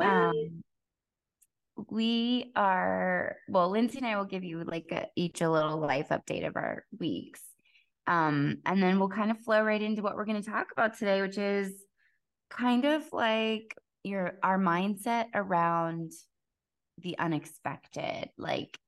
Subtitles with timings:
[0.00, 0.62] Um,
[1.90, 6.08] we are well, Lindsay and I will give you like a, each a little life
[6.10, 7.40] update of our weeks.
[8.06, 10.98] Um, and then we'll kind of flow right into what we're going to talk about
[10.98, 11.72] today, which is
[12.50, 13.74] kind of like
[14.04, 16.12] your our mindset around
[16.98, 18.78] the unexpected, like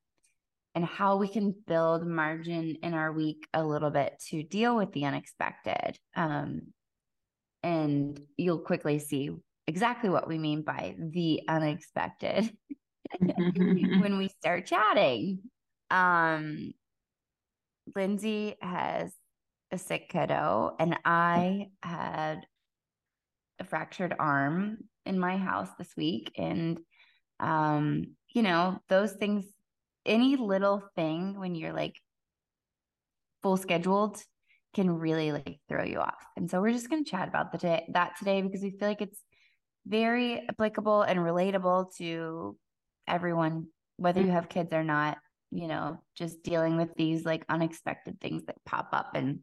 [0.74, 4.92] and how we can build margin in our week a little bit to deal with
[4.92, 5.96] the unexpected.
[6.16, 6.62] Um,
[7.62, 9.30] and you'll quickly see
[9.66, 12.50] exactly what we mean by the unexpected
[13.20, 15.40] when we start chatting.
[15.90, 16.72] Um,
[17.94, 19.12] Lindsay has
[19.70, 22.46] a sick kiddo, and I had
[23.60, 26.32] a fractured arm in my house this week.
[26.36, 26.78] And,
[27.40, 29.44] um, you know, those things
[30.06, 31.94] any little thing when you're like
[33.42, 34.22] full scheduled
[34.74, 36.26] can really like throw you off.
[36.36, 38.88] And so we're just going to chat about the t- that today because we feel
[38.88, 39.20] like it's
[39.86, 42.56] very applicable and relatable to
[43.06, 44.32] everyone whether you mm.
[44.32, 45.18] have kids or not,
[45.50, 49.40] you know, just dealing with these like unexpected things that pop up and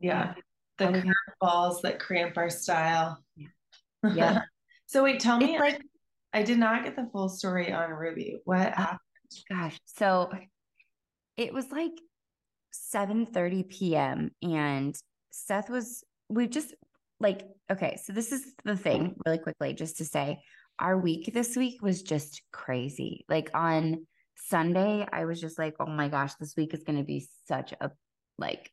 [0.00, 0.34] yeah,
[0.78, 3.22] the balls that cramp our style.
[3.36, 3.46] Yeah.
[4.14, 4.40] yeah.
[4.86, 5.80] so wait, tell me like
[6.32, 8.40] I did not get the full story on Ruby.
[8.44, 8.98] What oh, happened?
[9.50, 9.80] Gosh.
[9.84, 10.30] So
[11.36, 11.92] it was like
[12.72, 14.30] 7 30 p.m.
[14.42, 14.96] and
[15.30, 16.74] Seth was we just
[17.22, 20.40] like okay, so this is the thing really quickly, just to say
[20.78, 23.24] our week this week was just crazy.
[23.28, 27.26] Like on Sunday, I was just like, oh my gosh, this week is gonna be
[27.46, 27.90] such a
[28.38, 28.70] like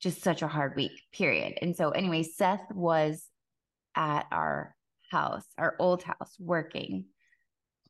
[0.00, 1.54] just such a hard week, period.
[1.62, 3.24] And so anyway, Seth was
[3.96, 4.74] at our
[5.10, 7.06] house, our old house, working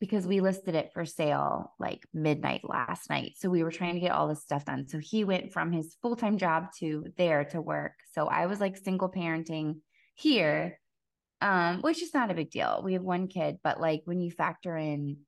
[0.02, 3.34] because we listed it for sale like midnight last night.
[3.36, 4.88] So we were trying to get all this stuff done.
[4.88, 7.92] So he went from his full time job to there to work.
[8.12, 9.76] So I was like single parenting
[10.16, 10.80] here,
[11.40, 12.82] um, which is not a big deal.
[12.84, 15.18] We have one kid, but like when you factor in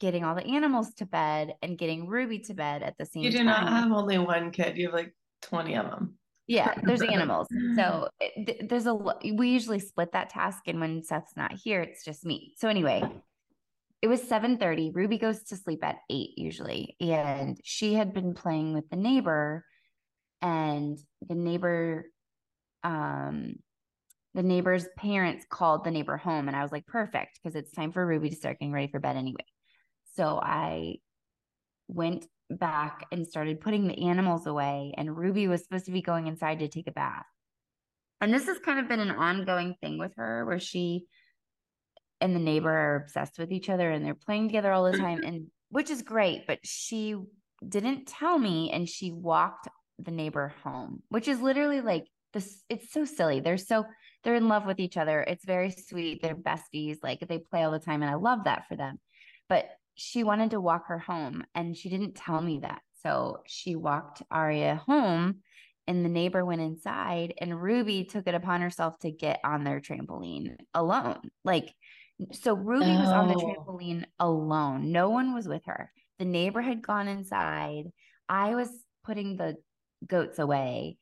[0.00, 3.30] getting all the animals to bed and getting Ruby to bed at the same time.
[3.30, 6.14] You do time, not have only one kid, you have like 20 of them
[6.48, 7.46] yeah there's animals
[7.76, 12.04] so it, there's a we usually split that task and when seth's not here it's
[12.04, 13.00] just me so anyway
[14.02, 18.74] it was 7:30 ruby goes to sleep at 8 usually and she had been playing
[18.74, 19.64] with the neighbor
[20.42, 22.06] and the neighbor
[22.82, 23.54] um
[24.34, 27.92] the neighbor's parents called the neighbor home and i was like perfect because it's time
[27.92, 29.44] for ruby to start getting ready for bed anyway
[30.14, 30.96] so i
[31.88, 34.92] went back and started putting the animals away.
[34.96, 37.26] And Ruby was supposed to be going inside to take a bath.
[38.20, 41.06] And this has kind of been an ongoing thing with her where she
[42.20, 45.02] and the neighbor are obsessed with each other and they're playing together all the mm-hmm.
[45.02, 47.16] time and which is great but she
[47.66, 52.92] didn't tell me and she walked the neighbor home which is literally like this it's
[52.92, 53.40] so silly.
[53.40, 53.84] They're so
[54.22, 55.22] they're in love with each other.
[55.22, 56.22] It's very sweet.
[56.22, 56.98] They're besties.
[57.02, 58.98] Like they play all the time and i love that for them.
[59.48, 62.80] But she wanted to walk her home and she didn't tell me that.
[63.02, 65.38] So she walked Aria home
[65.86, 69.80] and the neighbor went inside and Ruby took it upon herself to get on their
[69.80, 71.18] trampoline alone.
[71.44, 71.74] Like,
[72.32, 73.00] so Ruby oh.
[73.00, 73.38] was on the oh.
[73.38, 74.92] trampoline alone.
[74.92, 75.90] No one was with her.
[76.18, 77.84] The neighbor had gone inside.
[78.28, 78.68] I was
[79.04, 79.56] putting the
[80.06, 80.98] goats away.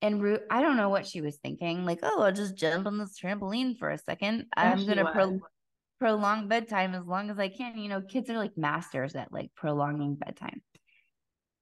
[0.00, 1.84] And Ru- I don't know what she was thinking.
[1.84, 4.46] Like, oh, I'll just jump on this trampoline for a second.
[4.56, 5.40] I'm gonna pro-
[5.98, 7.78] prolong bedtime as long as I can.
[7.78, 10.62] You know, kids are like masters at like prolonging bedtime.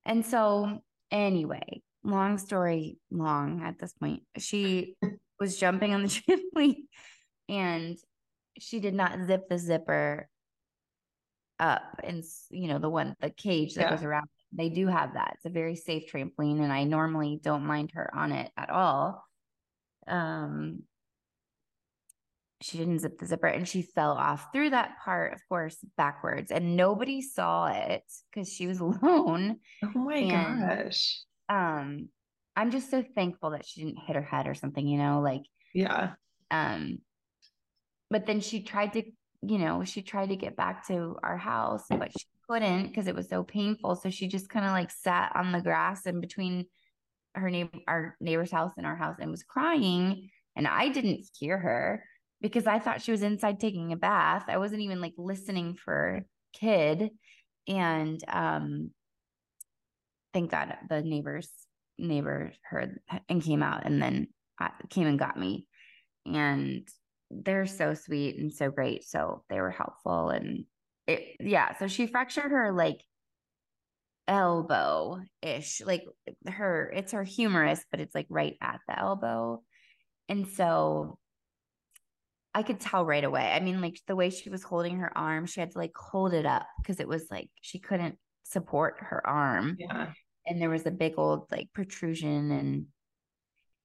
[0.05, 4.97] And so, anyway, long story long at this point, she
[5.41, 6.09] was jumping on the
[6.55, 6.85] trampoline
[7.49, 7.97] and
[8.59, 10.29] she did not zip the zipper
[11.59, 13.91] up and you know the one the cage that yeah.
[13.91, 17.65] goes around they do have that it's a very safe trampoline and i normally don't
[17.65, 19.25] mind her on it at all
[20.07, 20.81] um
[22.61, 26.51] she didn't zip the zipper and she fell off through that part, of course, backwards.
[26.51, 29.57] And nobody saw it because she was alone.
[29.85, 31.21] Oh my and, gosh.
[31.49, 32.09] Um,
[32.57, 35.43] I'm just so thankful that she didn't hit her head or something, you know, like
[35.75, 36.13] yeah.
[36.51, 36.99] Um,
[38.11, 39.03] but then she tried to,
[39.43, 43.15] you know, she tried to get back to our house, but she couldn't because it
[43.15, 43.97] was so painful.
[43.97, 46.67] So she just kind of like sat on the grass in between
[47.35, 50.31] her neighbor our neighbor's house and our house and was crying.
[50.55, 52.05] And I didn't hear her
[52.41, 54.45] because I thought she was inside taking a bath.
[54.49, 57.11] I wasn't even like listening for kid.
[57.69, 58.91] And um
[60.33, 61.51] thank God the neighbors
[61.99, 64.29] neighbor heard and came out and then
[64.61, 65.67] uh, came and got me.
[66.27, 66.87] And
[67.31, 69.05] they're so sweet and so great.
[69.05, 70.65] So they were helpful and
[71.07, 73.03] it yeah, so she fractured her like
[74.29, 76.05] elbow ish, like
[76.49, 79.63] her it's her humerus, but it's like right at the elbow.
[80.29, 81.19] And so
[82.55, 83.53] I could tell right away.
[83.53, 86.33] I mean, like the way she was holding her arm, she had to like hold
[86.33, 89.77] it up because it was like she couldn't support her arm.
[89.79, 90.13] Yeah.
[90.47, 92.87] And there was a big old like protrusion and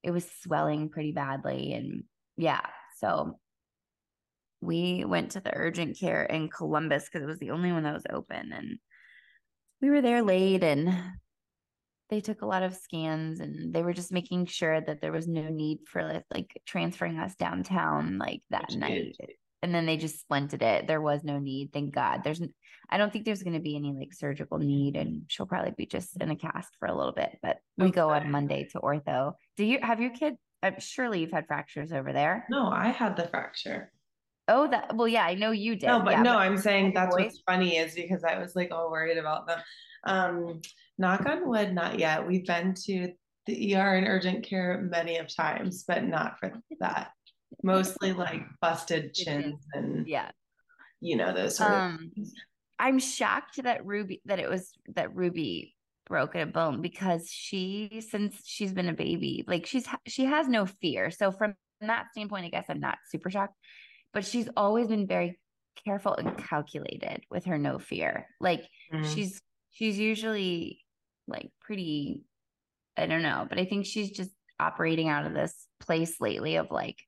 [0.02, 1.74] it was swelling pretty badly.
[1.74, 2.04] And
[2.36, 2.62] yeah,
[3.02, 3.38] so
[4.60, 7.94] we went to the urgent care in Columbus because it was the only one that
[7.94, 8.52] was open.
[8.52, 8.78] And
[9.80, 10.96] we were there late and
[12.08, 15.26] they took a lot of scans and they were just making sure that there was
[15.26, 19.16] no need for like, like transferring us downtown like that Which night.
[19.18, 19.36] Is.
[19.62, 20.86] And then they just splinted it.
[20.86, 21.72] There was no need.
[21.72, 22.22] Thank God.
[22.22, 22.40] There's,
[22.90, 25.86] I don't think there's going to be any like surgical need, and she'll probably be
[25.86, 27.38] just in a cast for a little bit.
[27.42, 27.92] But we okay.
[27.92, 29.34] go on Monday to ortho.
[29.56, 30.34] Do you have your kid?
[30.62, 32.46] Uh, surely you've had fractures over there.
[32.48, 33.90] No, I had the fracture.
[34.48, 35.86] Oh, that well, yeah, I know you did.
[35.86, 38.72] No, but yeah, no, but I'm saying that's what's funny is because I was like
[38.72, 39.60] all worried about them.
[40.04, 40.60] Um,
[40.98, 42.26] knock on wood, not yet.
[42.26, 43.12] We've been to
[43.46, 47.10] the ER and urgent care many of times, but not for that.
[47.62, 50.30] Mostly like busted chins and yeah,
[51.00, 52.26] you know those sort um, of.
[52.78, 55.74] I'm shocked that Ruby that it was that Ruby
[56.12, 60.66] broke a bone because she since she's been a baby like she's she has no
[60.66, 61.10] fear.
[61.10, 63.54] So from that standpoint, I guess I'm not super shocked,
[64.12, 65.40] but she's always been very
[65.86, 68.26] careful and calculated with her no fear.
[68.40, 68.62] Like
[68.92, 69.06] mm.
[69.14, 70.84] she's she's usually
[71.26, 72.24] like pretty
[72.94, 76.70] I don't know, but I think she's just operating out of this place lately of
[76.70, 76.98] like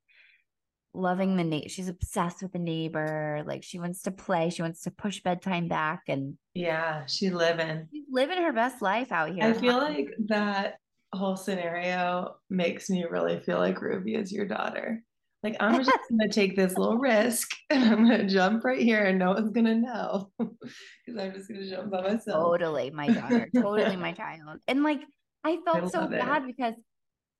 [0.95, 1.69] loving the neighbor.
[1.69, 3.43] She's obsessed with the neighbor.
[3.45, 4.49] Like she wants to play.
[4.49, 7.87] She wants to push bedtime back and yeah, she's living.
[7.91, 9.43] She's living her best life out here.
[9.43, 10.75] I feel like that
[11.13, 15.03] whole scenario makes me really feel like Ruby is your daughter.
[15.43, 19.19] Like I'm just gonna take this little risk and I'm gonna jump right here and
[19.19, 22.43] no one's gonna know because I'm just gonna jump by myself.
[22.43, 24.59] Totally, my daughter, totally my child.
[24.67, 25.01] And like
[25.43, 26.47] I felt I so bad it.
[26.47, 26.73] because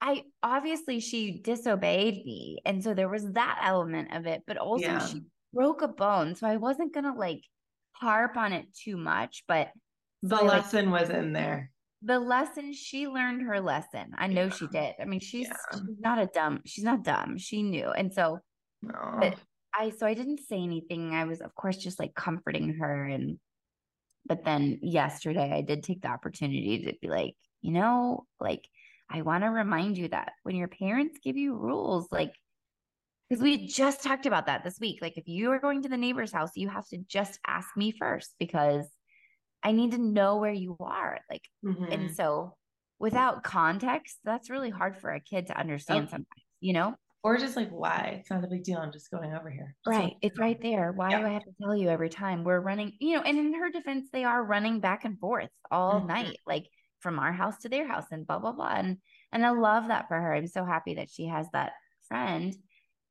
[0.01, 2.59] I obviously she disobeyed me.
[2.65, 5.05] And so there was that element of it, but also yeah.
[5.05, 5.21] she
[5.53, 6.35] broke a bone.
[6.35, 7.41] So I wasn't gonna like
[7.93, 9.69] harp on it too much, but
[10.21, 11.71] the so lesson like, was in there
[12.01, 14.11] the lesson she learned her lesson.
[14.15, 14.49] I know yeah.
[14.49, 14.93] she did.
[15.01, 15.55] I mean, she's, yeah.
[15.73, 17.39] she's not a dumb, she's not dumb.
[17.39, 17.89] She knew.
[17.89, 18.41] And so
[18.81, 19.35] but
[19.73, 21.13] I so I didn't say anything.
[21.13, 23.39] I was of course just like comforting her and
[24.27, 28.67] but then yesterday I did take the opportunity to be like, you know, like
[29.09, 32.33] I want to remind you that when your parents give you rules, like
[33.29, 34.99] because we just talked about that this week.
[35.01, 37.91] Like if you are going to the neighbor's house, you have to just ask me
[37.91, 38.87] first because
[39.63, 41.19] I need to know where you are.
[41.29, 41.91] Like, mm-hmm.
[41.91, 42.55] and so
[42.99, 46.11] without context, that's really hard for a kid to understand okay.
[46.11, 46.95] sometimes, you know?
[47.23, 48.17] Or just like, why?
[48.19, 48.77] It's not a big deal.
[48.77, 49.75] I'm just going over here.
[49.87, 50.13] Right.
[50.21, 50.91] It's right there.
[50.91, 51.21] Why yeah.
[51.21, 52.93] do I have to tell you every time we're running?
[52.99, 56.07] You know, and in her defense, they are running back and forth all mm-hmm.
[56.07, 56.67] night, like
[57.05, 58.73] from our house to their house and blah, blah, blah.
[58.75, 58.97] And
[59.31, 60.33] and I love that for her.
[60.33, 61.73] I'm so happy that she has that
[62.07, 62.55] friend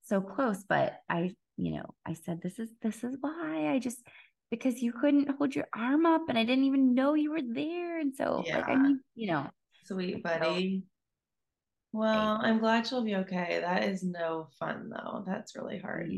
[0.02, 0.64] so close.
[0.68, 4.04] But I, you know, I said, this is this is why I just
[4.50, 8.00] because you couldn't hold your arm up and I didn't even know you were there.
[8.00, 8.56] And so yeah.
[8.56, 9.48] like I mean, you know.
[9.84, 10.82] Sweet buddy.
[10.82, 13.60] So, well, I'm glad she'll be okay.
[13.60, 15.22] That is no fun though.
[15.24, 16.10] That's really hard.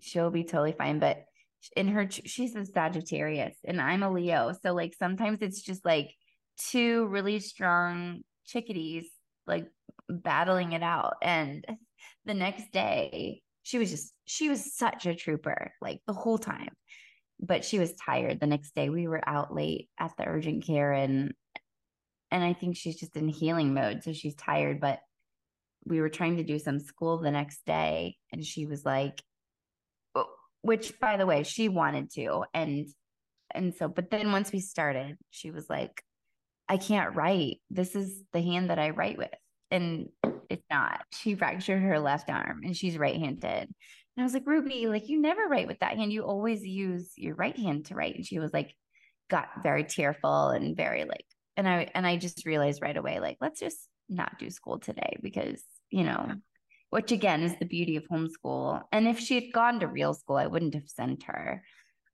[0.00, 1.00] She'll be totally fine.
[1.00, 1.24] But
[1.76, 4.54] in her she's a Sagittarius and I'm a Leo.
[4.62, 6.14] So like sometimes it's just like
[6.58, 9.06] two really strong chickadees
[9.46, 9.66] like
[10.08, 11.14] battling it out.
[11.22, 11.64] And
[12.24, 16.70] the next day she was just she was such a trooper like the whole time.
[17.40, 18.88] But she was tired the next day.
[18.88, 21.32] We were out late at the urgent care and
[22.30, 24.80] and i think she's just in healing mode so she's tired.
[24.80, 25.00] But
[25.84, 29.22] we were trying to do some school the next day and she was like
[30.14, 30.26] oh,
[30.62, 32.44] which by the way she wanted to.
[32.54, 32.86] And
[33.54, 36.02] and so but then once we started she was like
[36.68, 39.30] i can't write this is the hand that i write with
[39.70, 40.08] and
[40.50, 43.68] it's not she fractured her left arm and she's right-handed
[44.18, 46.12] and I was like, Ruby, like you never write with that hand.
[46.12, 48.16] You always use your right hand to write.
[48.16, 48.74] And she was like,
[49.30, 51.24] got very tearful and very like,
[51.56, 55.16] and I and I just realized right away, like, let's just not do school today
[55.22, 56.32] because, you know,
[56.90, 58.82] which again is the beauty of homeschool.
[58.90, 61.62] And if she had gone to real school, I wouldn't have sent her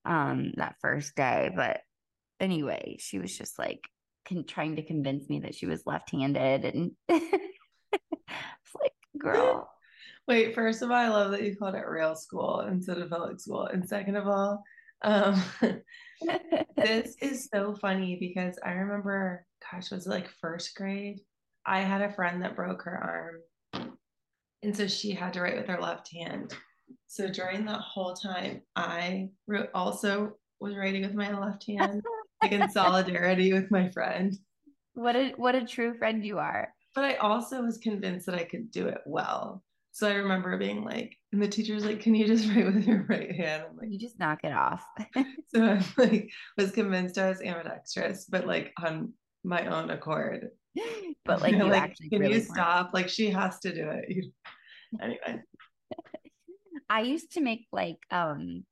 [0.04, 1.50] um that first day.
[1.56, 1.80] But
[2.38, 3.80] anyway, she was just like
[4.28, 9.70] con- trying to convince me that she was left-handed and it's like, girl
[10.26, 13.38] Wait, first of all, I love that you called it real school instead of public
[13.38, 13.66] school.
[13.66, 14.62] And second of all,
[15.02, 15.42] um,
[16.76, 21.20] this is so funny because I remember, gosh, was it like first grade?
[21.66, 23.42] I had a friend that broke her
[23.74, 23.90] arm.
[24.62, 26.54] And so she had to write with her left hand.
[27.06, 29.28] So during that whole time, I
[29.74, 32.02] also was writing with my left hand,
[32.42, 34.36] like in solidarity with my friend.
[34.94, 36.72] What a what a true friend you are.
[36.94, 39.62] But I also was convinced that I could do it well.
[39.92, 43.04] So I remember being like, and the teacher's like, "Can you just write with your
[43.08, 44.84] right hand?" I'm like, "You just knock it off."
[45.54, 49.12] so I like was convinced I was ambidextrous, but like on
[49.44, 50.50] my own accord.
[51.26, 52.90] But like, you like, can really you stop?
[52.92, 54.26] Like she has to do it.
[55.00, 55.40] anyway.
[56.90, 58.64] I used to make like um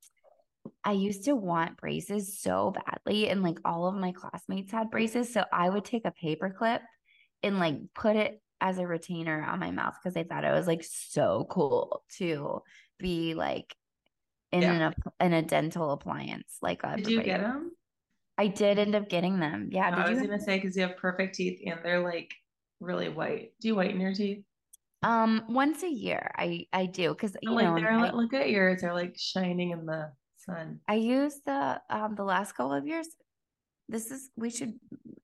[0.83, 5.31] I used to want braces so badly and like all of my classmates had braces
[5.31, 6.81] so I would take a paper clip
[7.41, 10.67] and like put it as a retainer on my mouth because I thought it was
[10.67, 12.61] like so cool to
[12.99, 13.75] be like
[14.51, 14.91] in yeah.
[15.19, 17.71] an in a dental appliance like a Did you get them?
[18.37, 19.69] I did end up getting them.
[19.71, 19.89] Yeah.
[19.89, 22.33] No, I was gonna say because you have perfect teeth and they're like
[22.79, 23.51] really white.
[23.59, 24.43] Do you whiten your teeth?
[25.03, 28.49] Um, once a year, I I do because you like know they're I, look at
[28.49, 30.11] yours; they're like shining in the
[30.45, 30.79] sun.
[30.87, 33.07] I use the um the last couple of years.
[33.89, 34.73] This is we should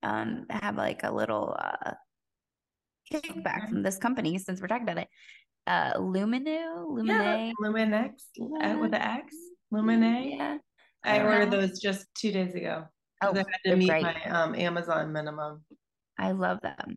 [0.02, 1.94] um have like a little uh
[3.12, 5.08] kickback from this company since we're talking about it.
[5.66, 8.10] Uh, Luminu, Lumine, yeah, Luminex
[8.62, 9.34] uh, with the X,
[9.72, 10.36] Lumine.
[10.36, 10.58] Yeah,
[11.04, 12.84] I, ordered those just two days ago.
[13.22, 14.02] Oh, I had to meet great.
[14.02, 15.62] my um Amazon minimum.
[16.18, 16.96] I love them.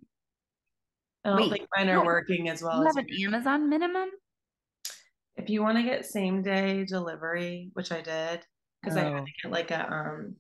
[1.25, 2.81] I don't Wait, think mine are working as well.
[2.81, 4.09] You as have an Amazon minimum?
[5.43, 8.45] If you want to get same day delivery, which I did,
[8.81, 9.01] because oh.
[9.01, 9.25] I had oh.
[9.25, 10.35] to get like a um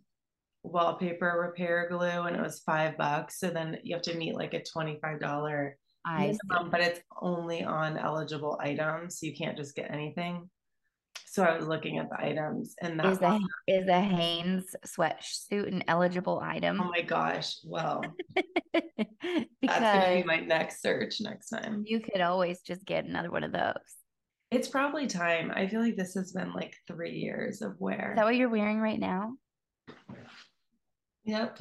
[0.63, 3.37] wallpaper repair glue and it was five bucks.
[3.37, 5.71] So then you have to meet like a $25
[6.07, 9.19] minimum, but it's only on eligible items.
[9.19, 10.49] So you can't just get anything.
[11.25, 15.67] So I was looking at the items and that is a, is a Hanes sweatsuit
[15.67, 16.79] an eligible item.
[16.79, 17.57] Oh my gosh.
[17.65, 18.05] Well,
[18.73, 21.83] because that's going to be my next search next time.
[21.85, 23.73] You could always just get another one of those.
[24.53, 25.51] It's probably time.
[25.55, 28.11] I feel like this has been like three years of wear.
[28.11, 29.33] Is that what you're wearing right now?
[31.25, 31.59] Yep.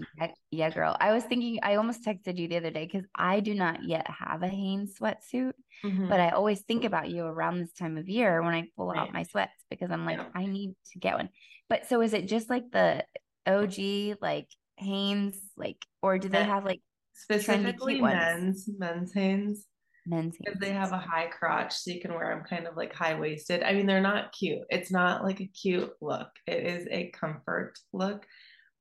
[0.50, 0.96] Yeah, girl.
[1.00, 4.06] I was thinking, I almost texted you the other day because I do not yet
[4.10, 5.52] have a Hanes sweatsuit,
[5.84, 6.08] mm-hmm.
[6.08, 8.98] but I always think about you around this time of year when I pull right.
[8.98, 10.26] out my sweats because I'm like, yeah.
[10.34, 11.28] I need to get one.
[11.68, 13.04] But so is it just like the
[13.46, 16.80] OG, like Hanes, like, or do they have like
[17.14, 19.64] specifically men's, men's Hanes?
[20.06, 22.94] Men's because they have a high crotch, so you can wear them kind of like
[22.94, 23.62] high waisted.
[23.62, 24.62] I mean, they're not cute.
[24.70, 28.26] It's not like a cute look, it is a comfort look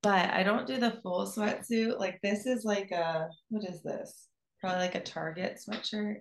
[0.03, 1.99] but I don't do the full sweatsuit.
[1.99, 4.27] Like this is like a what is this?
[4.59, 6.17] Probably like a Target sweatshirt.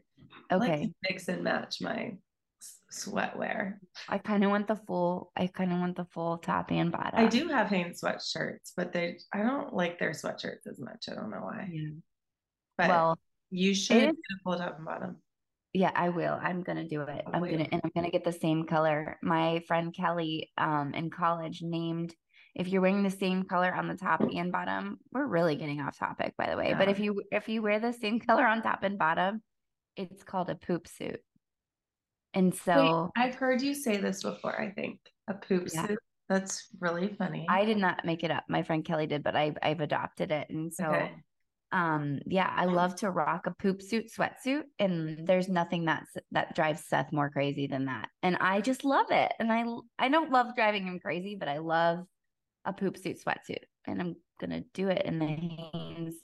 [0.52, 0.80] Okay.
[0.80, 2.16] Like mix and match my
[2.92, 3.76] sweatwear.
[4.09, 5.33] I kind of want the full.
[5.37, 7.19] I kind of want the full top and bottom.
[7.19, 11.07] I do have Hanes sweatshirts, but they I don't like their sweatshirts as much.
[11.11, 11.69] I don't know why.
[11.71, 11.90] Yeah.
[12.76, 13.19] But well,
[13.50, 15.16] you should get a full top and bottom.
[15.73, 16.38] Yeah, I will.
[16.40, 17.23] I'm gonna do it.
[17.33, 19.19] I'm gonna and I'm gonna get the same color.
[19.23, 22.14] My friend Kelly, um, in college named
[22.54, 25.99] if you're wearing the same color on the top and bottom, we're really getting off
[25.99, 26.71] topic, by the way.
[26.71, 26.78] Yeah.
[26.78, 29.42] But if you if you wear the same color on top and bottom,
[29.97, 31.21] it's called a poop suit.
[32.35, 35.00] And so Wait, I've heard you say this before, I think.
[35.28, 35.87] A poop yeah.
[35.87, 35.99] suit.
[36.28, 37.47] That's really funny.
[37.49, 38.45] I did not make it up.
[38.49, 40.49] My friend Kelly did, but I've I've adopted it.
[40.50, 41.12] And so okay.
[41.72, 44.62] Um yeah, I love to rock a poop suit sweatsuit.
[44.78, 48.08] And there's nothing that's that drives Seth more crazy than that.
[48.22, 49.32] And I just love it.
[49.38, 49.64] And I
[49.98, 52.04] I don't love driving him crazy, but I love
[52.64, 56.14] a poop suit sweatsuit and I'm gonna do it in the Hanes.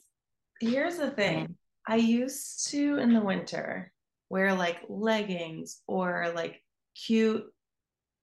[0.59, 1.55] Here's the thing.
[1.87, 3.93] I used to in the winter
[4.29, 6.61] wear like leggings or like
[6.95, 7.45] cute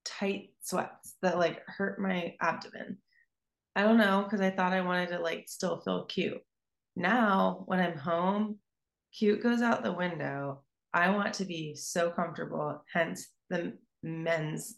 [0.04, 2.98] tight sweats that like hurt my abdomen.
[3.76, 6.42] I don't know because I thought I wanted to like still feel cute.
[6.96, 8.58] Now when I'm home,
[9.16, 10.62] cute goes out the window.
[10.92, 14.76] I want to be so comfortable, hence the men's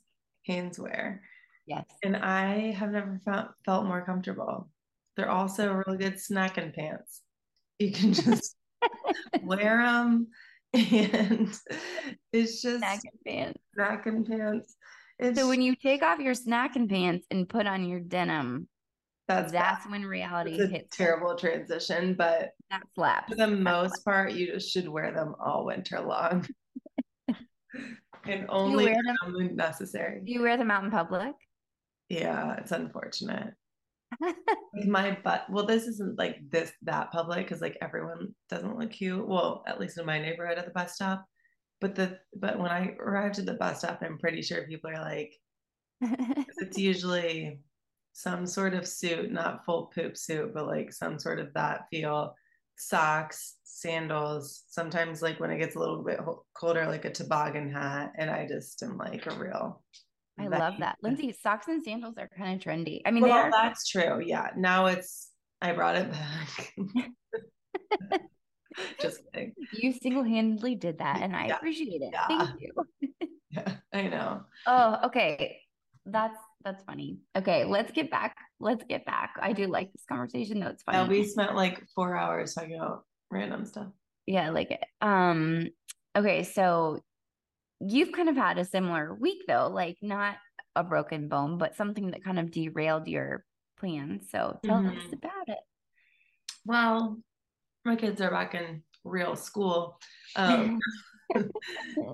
[0.49, 1.19] Haneswear.
[1.67, 1.85] Yes.
[2.03, 4.71] And I have never felt, felt more comfortable.
[5.17, 7.23] They're also really good snacking pants.
[7.79, 8.57] You can just
[9.43, 10.29] wear them
[10.73, 11.59] and
[12.33, 13.61] it's just snacking pants.
[13.79, 14.77] Snacking pants.
[15.19, 18.69] It's, so when you take off your snacking pants and put on your denim,
[19.29, 19.91] that's that's bad.
[19.91, 20.97] when reality hits.
[20.97, 23.31] terrible transition, but that slaps.
[23.31, 26.47] For the most part, you just should wear them all winter long.
[28.25, 30.21] and only when necessary.
[30.25, 31.35] Do you wear them out in public?
[32.09, 33.55] Yeah, it's unfortunate.
[34.87, 39.27] my butt, well, this isn't like this that public because like everyone doesn't look cute.
[39.27, 41.25] Well, at least in my neighborhood at the bus stop.
[41.81, 45.03] but the but when I arrived at the bus stop, I'm pretty sure people are
[45.03, 45.35] like,
[46.59, 47.59] it's usually
[48.17, 52.35] some sort of suit, not full poop suit, but like some sort of that feel.
[52.79, 54.65] Socks, sandals.
[54.69, 56.19] Sometimes, like when it gets a little bit
[56.55, 58.13] colder, like a toboggan hat.
[58.17, 59.83] And I just am like a real.
[60.39, 61.37] I love that, Lindsay.
[61.43, 63.03] Socks and sandals are kind of trendy.
[63.05, 64.23] I mean, well, that's true.
[64.25, 64.49] Yeah.
[64.57, 65.31] Now it's.
[65.61, 66.73] I brought it back.
[69.01, 69.53] just kidding.
[69.73, 71.57] You single-handedly did that, and I yeah.
[71.57, 72.11] appreciate it.
[72.13, 72.27] Yeah.
[72.29, 72.73] Thank you.
[73.51, 74.43] yeah, I know.
[74.67, 75.59] Oh, okay.
[76.07, 77.19] That's that's funny.
[77.37, 78.35] Okay, let's get back.
[78.59, 79.35] Let's get back.
[79.41, 80.67] I do like this conversation though.
[80.67, 80.99] It's funny.
[80.99, 83.87] Yeah, we spent like four hours talking about random stuff.
[84.27, 84.83] Yeah, I like it.
[85.01, 85.69] Um,
[86.19, 86.99] okay, so
[87.79, 90.39] you've kind of had a similar week though, like not
[90.75, 93.45] a broken bone, but something that kind of derailed your
[93.79, 94.27] plans.
[94.33, 94.99] So tell mm-hmm.
[94.99, 95.59] us about it.
[96.65, 97.17] Well,
[97.85, 100.01] my kids are back in real school.
[100.35, 100.81] Um,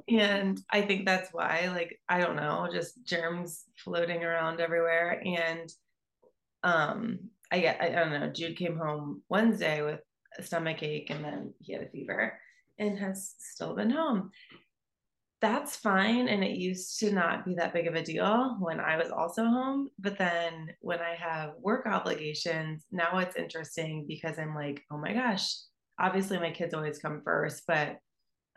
[0.09, 5.23] and I think that's why, like, I don't know, just germs floating around everywhere.
[5.25, 5.71] And
[6.63, 7.19] um,
[7.53, 10.01] I I don't know, Jude came home Wednesday with
[10.39, 12.39] a stomach ache and then he had a fever
[12.79, 14.31] and has still been home.
[15.41, 16.29] That's fine.
[16.29, 19.45] And it used to not be that big of a deal when I was also
[19.45, 19.89] home.
[19.99, 25.13] But then when I have work obligations, now it's interesting because I'm like, oh my
[25.13, 25.53] gosh,
[25.99, 27.99] obviously my kids always come first, but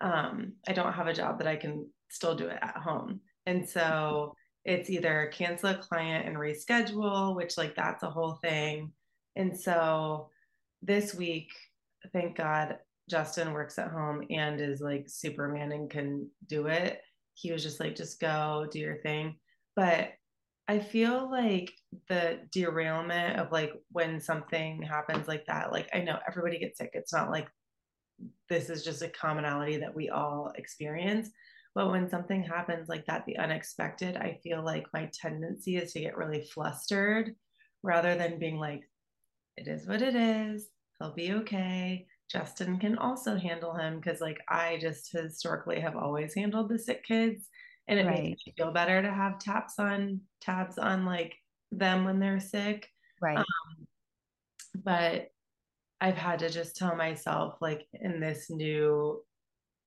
[0.02, 3.22] um, I don't have a job that I can still do it at home.
[3.46, 4.34] And so
[4.64, 8.92] it's either cancel a client and reschedule, which like that's a whole thing.
[9.36, 10.30] And so
[10.82, 11.50] this week,
[12.14, 12.78] thank God,
[13.10, 17.02] Justin works at home and is like Superman and can do it.
[17.36, 19.38] He was just like, just go do your thing.
[19.76, 20.14] But
[20.68, 21.72] I feel like
[22.10, 26.92] the derailment of like when something happens like that, like I know everybody gets sick.
[26.94, 27.48] It's not like
[28.50, 31.30] this is just a commonality that we all experience.
[31.74, 36.00] But when something happens like that, the unexpected, I feel like my tendency is to
[36.00, 37.36] get really flustered
[37.84, 38.82] rather than being like,
[39.58, 40.68] it is what it is.
[41.00, 42.08] He'll be okay.
[42.32, 47.04] Justin can also handle him because, like, I just historically have always handled the sick
[47.04, 47.50] kids
[47.88, 48.24] and it right.
[48.24, 51.36] makes me feel better to have taps on tabs on like
[51.72, 52.90] them when they're sick
[53.22, 53.88] right um,
[54.84, 55.30] but
[56.06, 59.22] i've had to just tell myself like in this new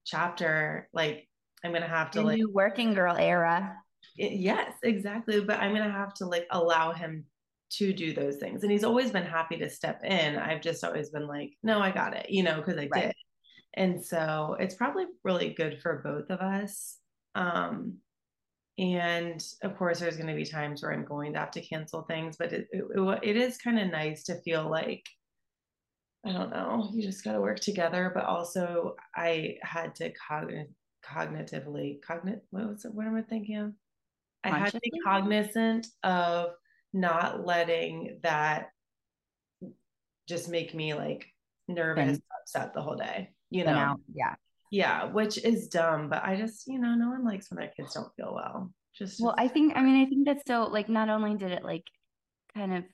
[0.04, 1.28] chapter like
[1.64, 3.76] i'm gonna have to the like working girl era.
[4.16, 7.24] It, yes exactly but i'm gonna have to like allow him
[7.70, 10.36] to do those things and he's always been happy to step in.
[10.36, 13.06] I've just always been like no i got it you know because i right.
[13.06, 13.14] did
[13.74, 16.96] and so it's probably really good for both of us
[17.34, 17.98] um,
[18.78, 22.02] and of course, there's going to be times where I'm going to have to cancel
[22.02, 25.04] things, but it, it, it is kind of nice to feel like,
[26.24, 28.10] I don't know, you just got to work together.
[28.14, 30.72] But also, I had to cogn-
[31.04, 32.94] cognitively, cognit, what was it?
[32.94, 33.72] What am I thinking of?
[34.44, 36.50] I had to be cognizant of
[36.92, 38.70] not letting that
[40.28, 41.26] just make me like
[41.66, 43.96] nervous, and, upset the whole day, you know?
[44.14, 44.34] Yeah
[44.70, 47.94] yeah which is dumb but i just you know no one likes when their kids
[47.94, 51.08] don't feel well just well i think i mean i think that's so like not
[51.08, 51.84] only did it like
[52.54, 52.84] kind of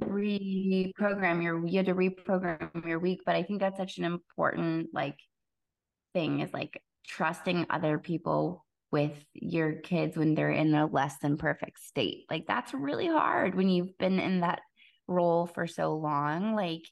[0.00, 4.88] reprogram your you had to reprogram your week but i think that's such an important
[4.92, 5.16] like
[6.14, 11.36] thing is like trusting other people with your kids when they're in a less than
[11.36, 12.24] perfect state.
[12.30, 14.60] Like that's really hard when you've been in that
[15.06, 16.54] role for so long.
[16.54, 16.82] Like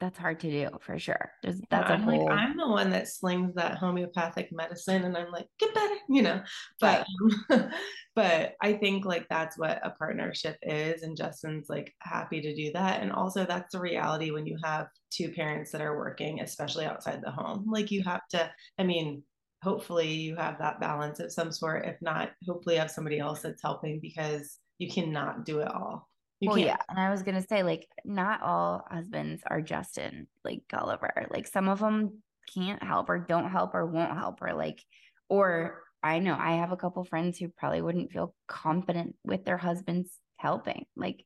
[0.00, 1.30] that's hard to do for sure.
[1.42, 2.26] There's, that's I'm whole...
[2.26, 6.22] like I'm the one that slings that homeopathic medicine, and I'm like get better, you
[6.22, 6.42] know.
[6.80, 7.06] But
[7.50, 7.60] right.
[7.60, 7.70] Um,
[8.14, 12.72] but I think like that's what a partnership is, and Justin's like happy to do
[12.72, 16.84] that, and also that's the reality when you have two parents that are working, especially
[16.84, 17.66] outside the home.
[17.70, 18.50] Like you have to.
[18.78, 19.22] I mean,
[19.62, 21.86] hopefully you have that balance of some sort.
[21.86, 26.08] If not, hopefully you have somebody else that's helping because you cannot do it all.
[26.40, 26.68] You well, can't.
[26.68, 26.76] yeah.
[26.88, 31.26] And I was going to say, like, not all husbands are Justin, like Gulliver.
[31.30, 32.22] Like, some of them
[32.54, 34.82] can't help or don't help or won't help or, like,
[35.28, 39.56] or I know I have a couple friends who probably wouldn't feel confident with their
[39.56, 40.84] husbands helping.
[40.94, 41.24] Like,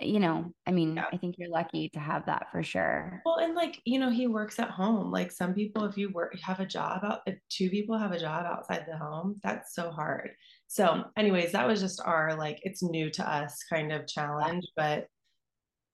[0.00, 1.06] you know, I mean, yeah.
[1.12, 3.22] I think you're lucky to have that for sure.
[3.24, 5.10] Well, and like, you know, he works at home.
[5.10, 8.18] Like some people, if you work, have a job out, if two people have a
[8.18, 10.30] job outside the home, that's so hard.
[10.66, 15.06] So, anyways, that was just our like, it's new to us kind of challenge, but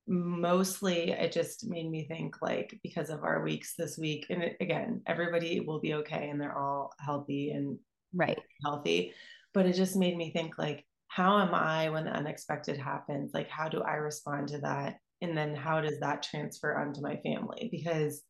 [0.09, 4.57] mostly it just made me think like because of our weeks this week and it,
[4.59, 7.79] again everybody will be okay and they're all healthy and
[8.15, 9.13] right healthy
[9.53, 13.33] but it just made me think like how am I when the unexpected happens?
[13.35, 14.97] Like, how do I respond to that?
[15.21, 17.69] And then how does that transfer onto my family?
[17.73, 18.23] Because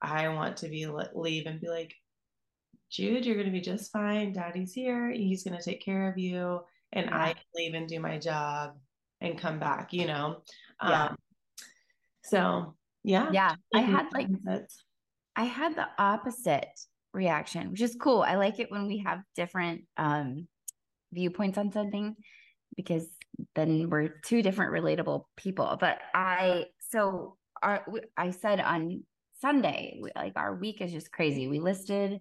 [0.00, 1.92] I want to be leave and be like,
[2.90, 4.32] Jude, you're going to be just fine.
[4.32, 5.10] Daddy's here.
[5.10, 6.60] He's going to take care of you.
[6.92, 7.22] And yeah.
[7.22, 8.76] I can leave and do my job
[9.20, 10.42] and come back, you know?
[10.82, 11.06] Yeah.
[11.06, 11.16] Um,
[12.22, 13.30] so, yeah.
[13.32, 13.54] Yeah.
[13.74, 14.28] I had like,
[15.34, 16.68] I had the opposite
[17.12, 18.22] reaction, which is cool.
[18.22, 20.46] I like it when we have different um,
[21.16, 22.14] viewpoints on something
[22.76, 23.08] because
[23.56, 25.76] then we're two different relatable people.
[25.80, 27.84] But I, so our,
[28.16, 29.02] I said on
[29.40, 31.48] Sunday, like our week is just crazy.
[31.48, 32.20] We listed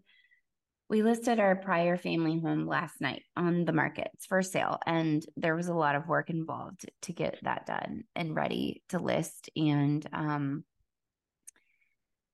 [0.89, 5.55] we listed our prior family home last night on the markets for sale and there
[5.55, 10.07] was a lot of work involved to get that done and ready to list and
[10.13, 10.63] um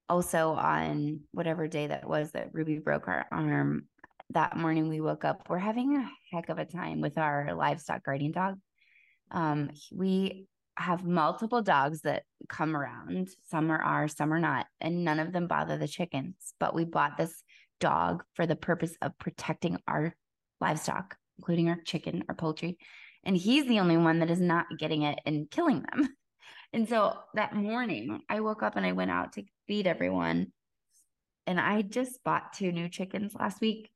[0.10, 3.86] also on whatever day that was that ruby broke our arm
[4.33, 8.03] that morning we woke up we're having a heck of a time with our livestock
[8.03, 8.59] guardian dog
[9.31, 15.03] um we have multiple dogs that come around some are ours some are not and
[15.03, 17.43] none of them bother the chickens but we bought this
[17.81, 20.15] dog for the purpose of protecting our
[20.61, 22.77] livestock, including our chicken, our poultry.
[23.25, 26.07] And he's the only one that is not getting it and killing them.
[26.73, 30.53] And so that morning, I woke up and I went out to feed everyone.
[31.45, 33.89] And I just bought two new chickens last week.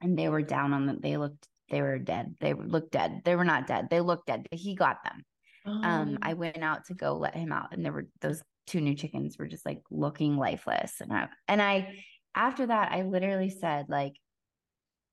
[0.00, 0.98] And they were down on them.
[1.02, 2.36] they looked, they were dead.
[2.40, 3.22] They looked dead.
[3.24, 3.88] They were not dead.
[3.90, 4.46] They looked dead.
[4.50, 5.24] He got them.
[5.66, 5.80] Oh.
[5.82, 8.94] Um, I went out to go let him out, and there were those two new
[8.94, 10.94] chickens were just like looking lifeless.
[11.00, 11.94] And I and I
[12.34, 14.14] after that, I literally said, like,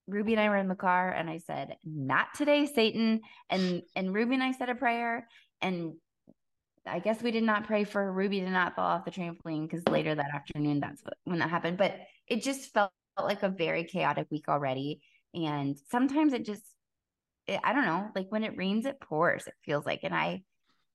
[0.07, 3.21] Ruby and I were in the car and I said, not today, Satan.
[3.49, 5.27] And and Ruby and I said a prayer.
[5.61, 5.93] And
[6.85, 9.85] I guess we did not pray for Ruby to not fall off the trampoline because
[9.89, 11.77] later that afternoon, that's what, when that happened.
[11.77, 11.97] But
[12.27, 12.91] it just felt
[13.25, 15.01] like a very chaotic week already.
[15.33, 16.63] And sometimes it just,
[17.47, 20.01] it, I don't know, like when it rains, it pours, it feels like.
[20.03, 20.43] And I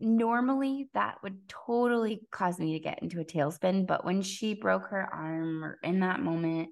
[0.01, 3.87] normally that would totally cause me to get into a tailspin.
[3.87, 6.71] But when she broke her arm or in that moment,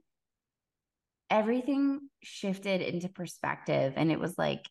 [1.30, 3.94] everything shifted into perspective.
[3.96, 4.68] And it was like,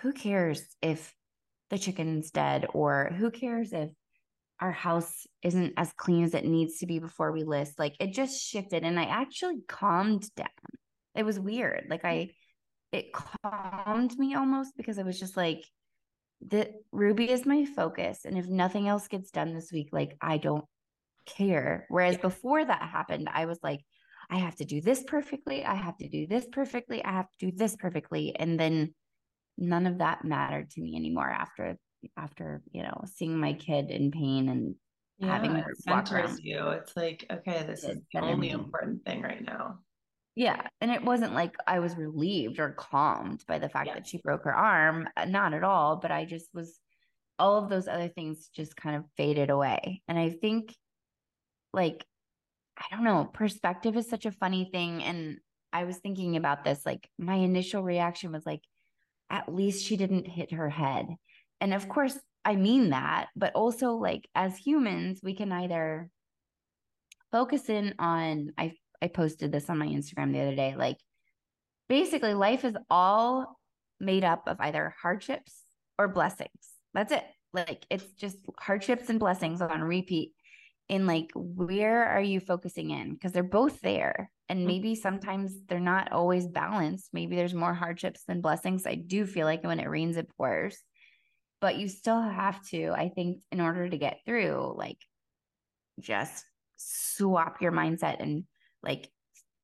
[0.00, 1.14] who cares if
[1.70, 3.90] the chicken's dead or who cares if
[4.60, 7.78] our house isn't as clean as it needs to be before we list?
[7.78, 10.48] Like it just shifted and I actually calmed down.
[11.14, 11.86] It was weird.
[11.88, 12.08] Like hmm.
[12.08, 12.30] I,
[12.92, 15.64] it calmed me almost because it was just like,
[16.48, 18.20] that Ruby is my focus.
[18.24, 20.64] And if nothing else gets done this week, like I don't
[21.24, 21.86] care.
[21.88, 23.80] Whereas before that happened, I was like,
[24.28, 25.64] I have to do this perfectly.
[25.64, 27.04] I have to do this perfectly.
[27.04, 28.34] I have to do this perfectly.
[28.36, 28.94] And then
[29.56, 31.76] none of that mattered to me anymore after
[32.16, 34.74] after, you know, seeing my kid in pain and
[35.18, 36.38] yeah, having her walk around.
[36.42, 36.68] you.
[36.68, 39.78] It's like, okay, this is the only important thing right now.
[40.34, 40.60] Yeah.
[40.80, 43.94] And it wasn't like I was relieved or calmed by the fact yeah.
[43.94, 45.08] that she broke her arm.
[45.16, 45.96] Uh, not at all.
[45.96, 46.78] But I just was,
[47.38, 50.02] all of those other things just kind of faded away.
[50.08, 50.74] And I think,
[51.72, 52.04] like,
[52.76, 55.02] I don't know, perspective is such a funny thing.
[55.02, 55.38] And
[55.72, 56.84] I was thinking about this.
[56.84, 58.60] Like, my initial reaction was like,
[59.30, 61.06] at least she didn't hit her head.
[61.60, 63.28] And of course, I mean that.
[63.36, 66.10] But also, like, as humans, we can either
[67.32, 70.74] focus in on, I I posted this on my Instagram the other day.
[70.76, 70.96] Like
[71.88, 73.58] basically life is all
[74.00, 75.54] made up of either hardships
[75.98, 76.50] or blessings.
[76.94, 77.24] That's it.
[77.52, 80.32] Like it's just hardships and blessings on repeat.
[80.88, 83.12] in like where are you focusing in?
[83.12, 84.30] Because they're both there.
[84.48, 84.68] And mm-hmm.
[84.68, 87.10] maybe sometimes they're not always balanced.
[87.12, 88.86] Maybe there's more hardships than blessings.
[88.86, 90.78] I do feel like when it rains, it pours.
[91.60, 94.98] But you still have to, I think, in order to get through, like
[96.00, 96.44] just
[96.76, 98.44] swap your mindset and
[98.82, 99.10] like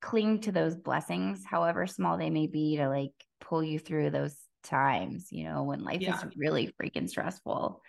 [0.00, 4.36] cling to those blessings, however small they may be, to like pull you through those
[4.62, 6.16] times, you know, when life yeah.
[6.16, 7.82] is really freaking stressful.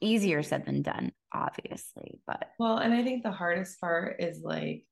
[0.00, 2.20] Easier said than done, obviously.
[2.26, 4.84] But well, and I think the hardest part is like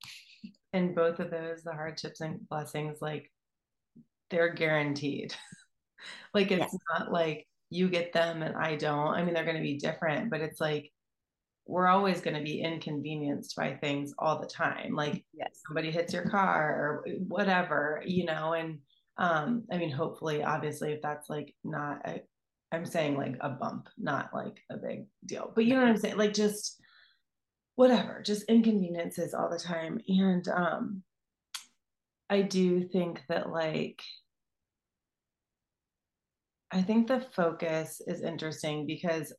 [0.73, 3.31] in both of those, the hardships and blessings, like
[4.31, 5.35] they're guaranteed.
[6.35, 6.77] like it's yes.
[6.93, 9.09] not like you get them and I don't.
[9.15, 10.93] I mean, they're going to be different, but it's like
[11.67, 15.61] we're always going to be inconvenienced by things all the time like yes.
[15.67, 18.79] somebody hits your car or whatever you know and
[19.19, 22.21] um i mean hopefully obviously if that's like not a,
[22.73, 25.97] i'm saying like a bump not like a big deal but you know what i'm
[25.97, 26.81] saying like just
[27.75, 31.03] whatever just inconveniences all the time and um
[32.31, 34.01] i do think that like
[36.73, 39.33] i think the focus is interesting because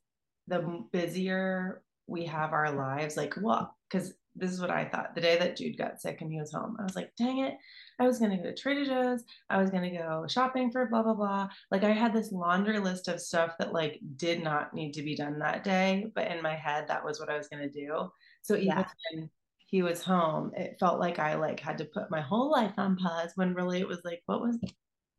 [0.47, 5.21] the busier we have our lives like well because this is what i thought the
[5.21, 7.55] day that jude got sick and he was home i was like dang it
[7.99, 10.85] i was going to go to trader joe's i was going to go shopping for
[10.87, 14.73] blah blah blah like i had this laundry list of stuff that like did not
[14.73, 17.47] need to be done that day but in my head that was what i was
[17.47, 18.09] going to do
[18.47, 18.85] So even yeah.
[19.11, 19.29] when
[19.67, 22.95] he was home, it felt like I like had to put my whole life on
[22.95, 24.57] pause when really it was like, what was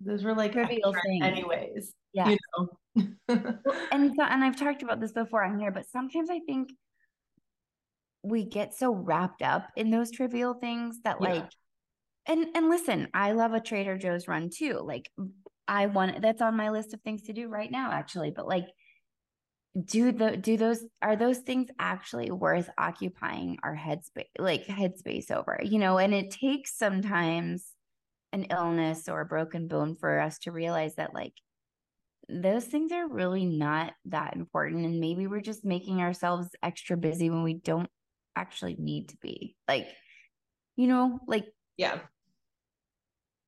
[0.01, 1.93] those were like trivial things anyways.
[2.13, 2.31] Yeah.
[2.31, 2.69] You know?
[3.29, 6.71] and so, and I've talked about this before on here, but sometimes I think
[8.23, 11.29] we get so wrapped up in those trivial things that yeah.
[11.29, 11.51] like
[12.27, 14.81] and and listen, I love a Trader Joe's run too.
[14.85, 15.11] Like
[15.67, 18.67] I want that's on my list of things to do right now actually, but like
[19.85, 25.61] do the do those are those things actually worth occupying our headspace like headspace over
[25.63, 27.67] you know and it takes sometimes
[28.33, 31.33] an illness or a broken bone for us to realize that like
[32.29, 37.31] those things are really not that important and maybe we're just making ourselves extra busy
[37.31, 37.89] when we don't
[38.37, 39.57] actually need to be.
[39.67, 39.89] Like
[40.77, 42.01] you know like yeah.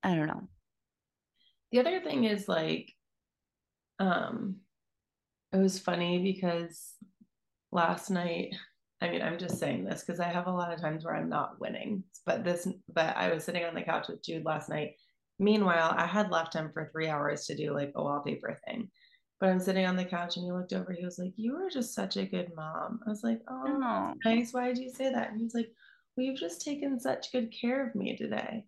[0.02, 0.48] I don't know.
[1.72, 2.92] The other thing is like
[3.98, 4.56] um
[5.52, 6.94] it was funny because
[7.72, 8.54] last night
[9.00, 11.28] I mean, I'm just saying this because I have a lot of times where I'm
[11.28, 12.04] not winning.
[12.26, 14.92] But this, but I was sitting on the couch with Jude last night.
[15.38, 18.90] Meanwhile, I had left him for three hours to do like a wallpaper thing.
[19.40, 20.92] But I'm sitting on the couch and he looked over.
[20.92, 23.00] He was like, You were just such a good mom.
[23.06, 24.52] I was like, Oh, nice.
[24.52, 25.30] Why did you say that?
[25.30, 25.70] And he's like,
[26.16, 28.64] Well, you've just taken such good care of me today.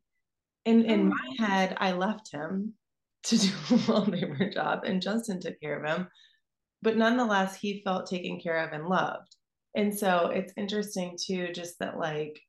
[0.65, 1.15] And in oh.
[1.15, 2.75] my head, I left him
[3.25, 6.09] to do a wallpaper job and Justin took care of him
[6.83, 9.37] but nonetheless he felt taken care of and loved
[9.75, 12.41] and so it's interesting too just that like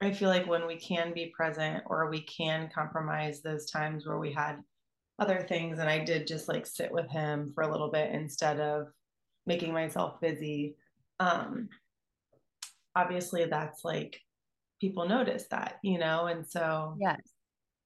[0.00, 4.18] i feel like when we can be present or we can compromise those times where
[4.18, 4.56] we had
[5.18, 8.60] other things and i did just like sit with him for a little bit instead
[8.60, 8.88] of
[9.46, 10.76] making myself busy
[11.20, 11.68] um
[12.96, 14.20] obviously that's like
[14.80, 17.20] people notice that you know and so yes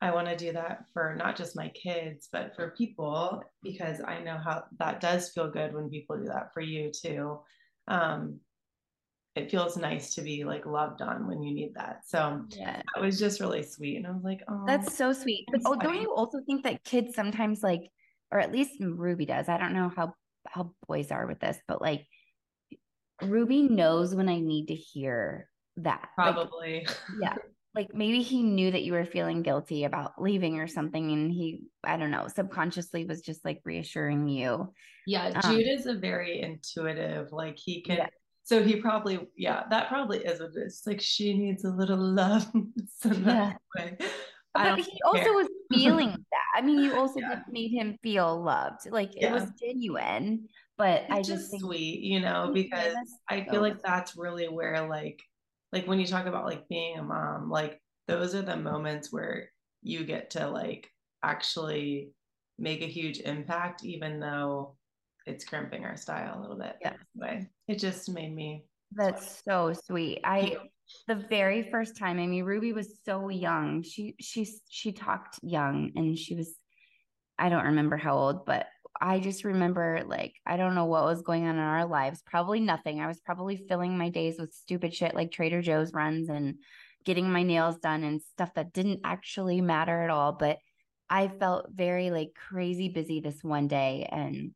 [0.01, 4.21] I want to do that for not just my kids, but for people because I
[4.21, 7.41] know how that does feel good when people do that for you too.
[7.89, 8.41] Um,
[9.35, 12.01] it feels nice to be like loved on when you need that.
[12.07, 13.97] So yeah, it was just really sweet.
[13.97, 15.47] And I was like, oh, that's so sweet.
[15.51, 17.83] But oh, don't you also think that kids sometimes like,
[18.31, 19.49] or at least Ruby does.
[19.49, 20.15] I don't know how
[20.47, 22.07] how boys are with this, but like
[23.23, 26.09] Ruby knows when I need to hear that.
[26.17, 26.85] Probably.
[26.87, 27.37] Like, yeah
[27.79, 31.63] like maybe he knew that you were feeling guilty about leaving or something and he
[31.85, 34.73] i don't know subconsciously was just like reassuring you
[35.07, 38.07] yeah um, jude is a very intuitive like he can yeah.
[38.43, 41.97] so he probably yeah that probably is what it is like she needs a little
[41.97, 42.51] love
[43.01, 43.53] so yeah.
[43.73, 47.43] but he also was feeling that i mean you also yeah.
[47.49, 52.01] made him feel loved like it was genuine but it's i just, just think sweet
[52.01, 52.97] you know because
[53.29, 55.23] i feel like that's really where like
[55.73, 59.51] like when you talk about like being a mom like those are the moments where
[59.83, 60.91] you get to like
[61.23, 62.11] actually
[62.59, 64.77] make a huge impact even though
[65.27, 67.47] it's crimping our style a little bit yeah way.
[67.69, 70.21] It just made me that's so sweet.
[70.25, 70.57] I
[71.07, 73.83] the very first time i mean ruby was so young.
[73.83, 76.55] She she she talked young and she was
[77.39, 78.67] i don't remember how old but
[79.01, 82.23] I just remember like I don't know what was going on in our lives.
[82.27, 83.01] Probably nothing.
[83.01, 86.57] I was probably filling my days with stupid shit like Trader Joe's runs and
[87.05, 90.33] getting my nails done and stuff that didn't actually matter at all.
[90.33, 90.59] But
[91.09, 94.09] I felt very like crazy busy this one day.
[94.11, 94.53] And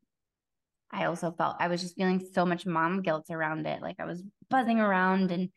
[0.91, 3.81] I also felt I was just feeling so much mom guilt around it.
[3.81, 5.49] Like I was buzzing around and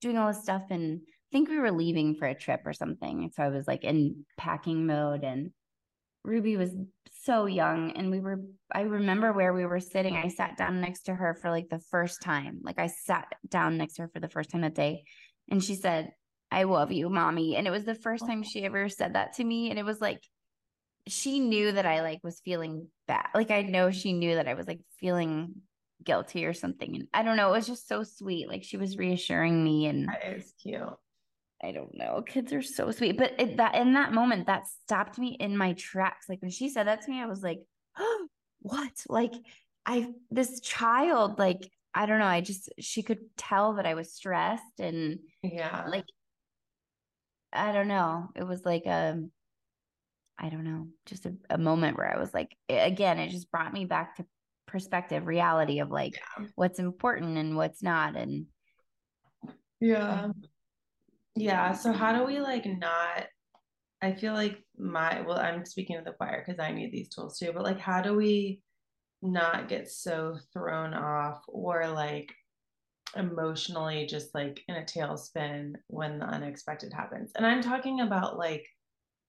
[0.00, 0.62] doing all this stuff.
[0.70, 3.30] And I think we were leaving for a trip or something.
[3.34, 5.50] So I was like in packing mode and
[6.28, 6.76] Ruby was
[7.22, 10.14] so young and we were I remember where we were sitting.
[10.14, 12.60] I sat down next to her for like the first time.
[12.62, 15.04] Like I sat down next to her for the first time that day
[15.50, 16.12] and she said,
[16.50, 19.44] "I love you, mommy." And it was the first time she ever said that to
[19.44, 20.22] me and it was like
[21.06, 23.28] she knew that I like was feeling bad.
[23.34, 25.54] Like I know she knew that I was like feeling
[26.04, 26.94] guilty or something.
[26.94, 28.48] And I don't know, it was just so sweet.
[28.48, 30.82] Like she was reassuring me and that is cute.
[31.62, 32.22] I don't know.
[32.22, 33.18] Kids are so sweet.
[33.18, 36.28] But it, that in that moment, that stopped me in my tracks.
[36.28, 37.60] Like when she said that to me, I was like,
[37.98, 38.28] oh,
[38.60, 38.92] what?
[39.08, 39.34] Like
[39.86, 42.26] I this child, like, I don't know.
[42.26, 46.04] I just she could tell that I was stressed and yeah, like
[47.52, 48.28] I don't know.
[48.36, 49.20] It was like a
[50.38, 53.72] I don't know, just a, a moment where I was like, again, it just brought
[53.72, 54.26] me back to
[54.68, 56.46] perspective, reality of like yeah.
[56.54, 58.16] what's important and what's not.
[58.16, 58.46] And
[59.80, 60.22] yeah.
[60.24, 60.34] Um,
[61.38, 61.72] yeah.
[61.72, 63.26] So how do we like not
[64.00, 67.38] I feel like my well, I'm speaking of the choir because I need these tools
[67.38, 68.60] too, but like how do we
[69.22, 72.32] not get so thrown off or like
[73.16, 77.32] emotionally just like in a tailspin when the unexpected happens?
[77.34, 78.66] And I'm talking about like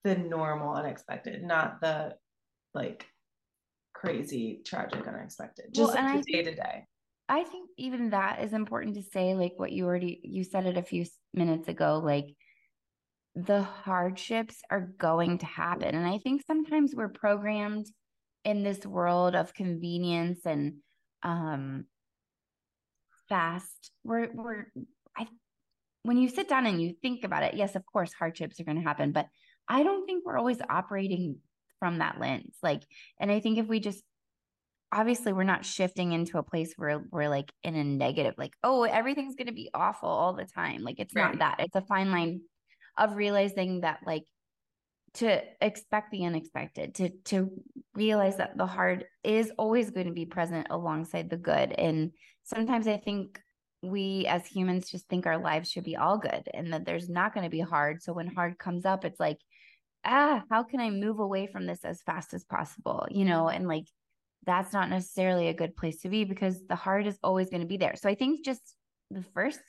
[0.03, 2.15] the normal unexpected, not the
[2.75, 3.05] like
[3.93, 5.65] crazy, tragic, unexpected.
[5.73, 6.85] Just well, like day to day.
[7.29, 10.77] I think even that is important to say, like what you already you said it
[10.77, 12.25] a few minutes ago, like
[13.35, 15.93] the hardships are going to happen.
[15.93, 17.85] And I think sometimes we're programmed
[18.43, 20.77] in this world of convenience and
[21.21, 21.85] um
[23.27, 23.91] fast.
[24.03, 24.65] We're we're
[25.15, 25.27] I
[26.03, 28.77] when you sit down and you think about it, yes, of course hardships are going
[28.77, 29.27] to happen, but
[29.67, 31.37] I don't think we're always operating
[31.77, 32.55] from that lens.
[32.63, 32.83] Like,
[33.19, 34.03] and I think if we just
[34.91, 38.83] obviously we're not shifting into a place where we're like in a negative, like, oh,
[38.83, 40.81] everything's going to be awful all the time.
[40.81, 41.35] Like, it's right.
[41.35, 41.65] not that.
[41.65, 42.41] It's a fine line
[42.97, 44.23] of realizing that, like,
[45.15, 47.49] to expect the unexpected, to to
[47.95, 51.71] realize that the hard is always going to be present alongside the good.
[51.71, 52.11] And
[52.43, 53.39] sometimes I think
[53.81, 57.33] we as humans just think our lives should be all good and that there's not
[57.33, 58.03] going to be hard.
[58.03, 59.37] So when hard comes up, it's like,
[60.05, 63.07] ah, how can I move away from this as fast as possible?
[63.09, 63.85] You know, and like
[64.45, 67.67] that's not necessarily a good place to be because the heart is always going to
[67.67, 67.95] be there.
[67.95, 68.61] So I think just
[69.11, 69.59] the first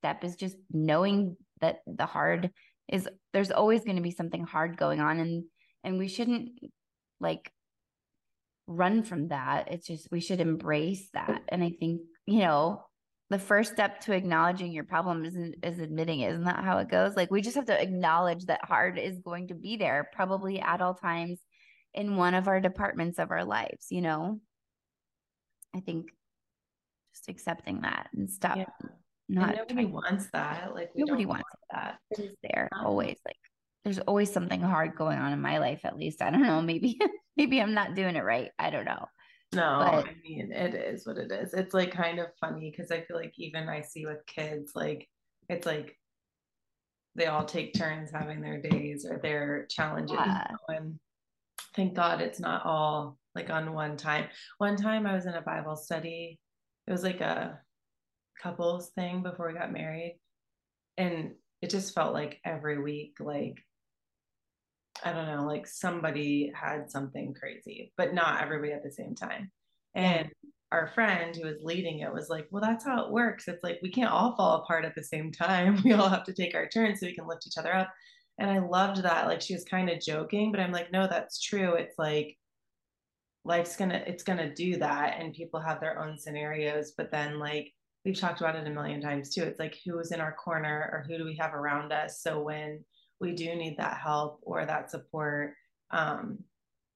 [0.00, 2.50] step is just knowing that the hard
[2.88, 5.44] is there's always going to be something hard going on and
[5.84, 6.50] and we shouldn't
[7.20, 7.52] like
[8.66, 9.68] run from that.
[9.72, 11.42] It's just we should embrace that.
[11.48, 12.84] And I think, you know,
[13.30, 16.32] the first step to acknowledging your problem is, is admitting it.
[16.32, 17.14] Isn't that how it goes?
[17.16, 20.80] Like we just have to acknowledge that hard is going to be there probably at
[20.80, 21.40] all times
[21.94, 24.40] in one of our departments of our lives, you know?
[25.74, 26.10] I think
[27.14, 28.56] just accepting that and stop.
[28.56, 28.64] Yeah.
[29.28, 30.74] Not and nobody wants that.
[30.74, 31.98] Like nobody wants that.
[32.10, 33.18] It is there um, always.
[33.26, 33.36] Like
[33.84, 35.80] there's always something hard going on in my life.
[35.84, 36.62] At least I don't know.
[36.68, 36.98] Maybe
[37.36, 38.50] maybe I'm not doing it right.
[38.58, 39.06] I don't know.
[39.54, 41.52] No, but, I mean it is what it is.
[41.52, 45.06] It's like kind of funny because I feel like even I see with kids, like
[45.48, 45.96] it's like
[47.14, 50.16] they all take turns having their days or their challenges.
[50.18, 50.46] Yeah.
[50.68, 50.98] And
[51.74, 54.26] thank God it's not all like on one time.
[54.58, 56.38] One time I was in a Bible study.
[56.86, 57.60] It was like a
[58.42, 60.18] couples thing before we got married.
[60.96, 63.58] And it just felt like every week, like,
[65.04, 69.50] I don't know, like somebody had something crazy, but not everybody at the same time.
[69.94, 70.50] And yeah.
[70.72, 73.46] our friend who was leading it was like, well, that's how it works.
[73.46, 75.80] It's like we can't all fall apart at the same time.
[75.84, 77.92] We all have to take our turn so we can lift each other up.
[78.38, 79.26] And I loved that.
[79.26, 81.74] Like she was kind of joking, but I'm like, no, that's true.
[81.74, 82.36] It's like
[83.44, 85.16] life's gonna it's gonna do that.
[85.18, 87.72] And people have their own scenarios, but then like
[88.04, 89.42] we've talked about it a million times too.
[89.42, 92.22] It's like who's in our corner or who do we have around us?
[92.22, 92.84] So when
[93.20, 95.54] we do need that help or that support,
[95.90, 96.38] um,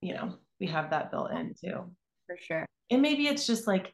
[0.00, 1.90] you know, we have that built in too.
[2.26, 2.66] For sure.
[2.90, 3.92] And maybe it's just like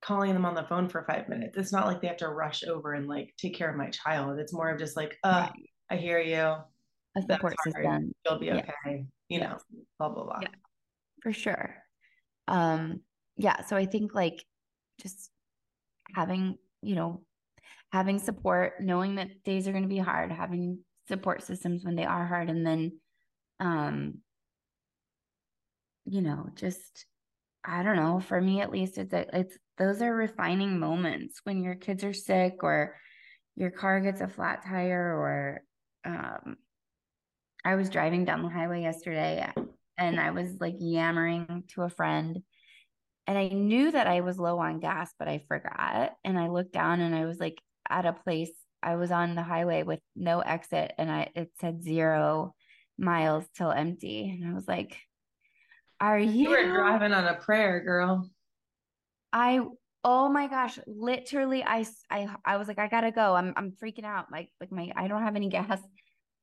[0.00, 1.58] calling them on the phone for five minutes.
[1.58, 4.38] It's not like they have to rush over and like take care of my child.
[4.38, 5.48] It's more of just like, uh.
[5.90, 6.56] I hear you.
[7.16, 8.12] A support system.
[8.24, 9.06] You'll be okay.
[9.28, 9.58] You know,
[9.98, 10.38] blah blah blah.
[10.42, 10.48] Yeah,
[11.22, 11.74] for sure.
[12.46, 13.00] Um,
[13.36, 13.64] yeah.
[13.64, 14.44] So I think like
[15.00, 15.30] just
[16.14, 17.22] having, you know,
[17.92, 22.04] having support, knowing that days are going to be hard, having support systems when they
[22.04, 22.92] are hard, and then,
[23.60, 24.18] um,
[26.04, 27.06] you know, just
[27.64, 28.20] I don't know.
[28.20, 32.12] For me, at least, it's a, it's those are refining moments when your kids are
[32.12, 32.96] sick or
[33.56, 35.62] your car gets a flat tire or
[36.04, 36.56] um,
[37.64, 39.46] I was driving down the highway yesterday
[39.98, 42.42] and I was like yammering to a friend.
[43.26, 46.12] And I knew that I was low on gas, but I forgot.
[46.24, 49.42] And I looked down and I was like at a place, I was on the
[49.42, 52.54] highway with no exit and I it said zero
[52.96, 54.38] miles till empty.
[54.40, 54.96] And I was like,
[56.00, 58.30] Are you, you were driving on a prayer, girl?
[59.32, 59.60] I
[60.04, 63.34] oh my gosh literally I, I i was like i gotta go.
[63.34, 64.26] I'm i'm freaking out.
[64.30, 65.80] Like like my i don't have any gas.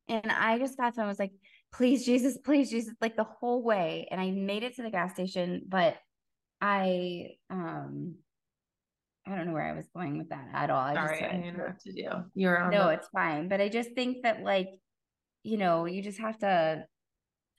[0.07, 1.31] And i just got to i was like
[1.73, 4.07] please jesus please jesus like the whole way.
[4.11, 5.97] And i made it to the gas station but
[6.61, 8.15] i um
[9.27, 10.79] i don't know where i was going with that at all.
[10.79, 13.47] I Sorry, just, I to do you're on no the- it's fine.
[13.47, 14.69] But i just think that like
[15.43, 16.85] you know you just have to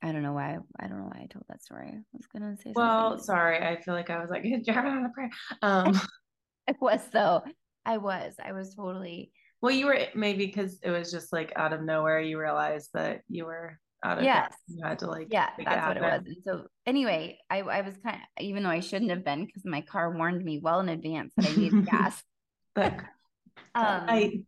[0.03, 0.59] I don't know why.
[0.79, 1.89] I don't know why I told that story.
[1.89, 2.73] I was gonna say.
[2.75, 3.25] Well, something.
[3.25, 3.59] sorry.
[3.59, 5.31] I feel like I was like driving on a prayer.
[5.63, 6.01] Um,
[6.67, 7.43] it was though.
[7.85, 8.35] I was.
[8.45, 9.33] I was totally.
[9.63, 12.21] Well, you were maybe because it was just like out of nowhere.
[12.21, 14.25] You realized that you were out of.
[14.25, 14.53] Yes.
[14.69, 15.29] You had to like.
[15.31, 16.21] Yeah, that's what it was.
[16.27, 19.65] And so anyway, I I was kind of even though I shouldn't have been because
[19.65, 22.23] my car warned me well in advance that I needed gas.
[22.75, 22.93] but
[23.75, 24.43] um, I.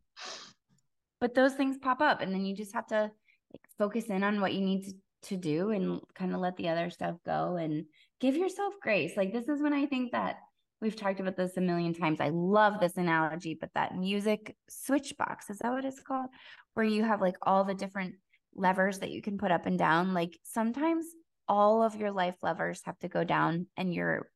[1.21, 3.11] But those things pop up, and then you just have to
[3.53, 4.93] like, focus in on what you need to
[5.25, 7.85] to do and kind of let the other stuff go and
[8.21, 9.17] give yourself grace.
[9.17, 10.37] Like this is when I think that
[10.81, 12.21] we've talked about this a million times.
[12.21, 16.29] I love this analogy, but that music switch box, is that what it's called?
[16.75, 18.15] Where you have like all the different
[18.55, 20.15] levers that you can put up and down.
[20.15, 21.07] Like sometimes
[21.49, 24.29] all of your life levers have to go down and you're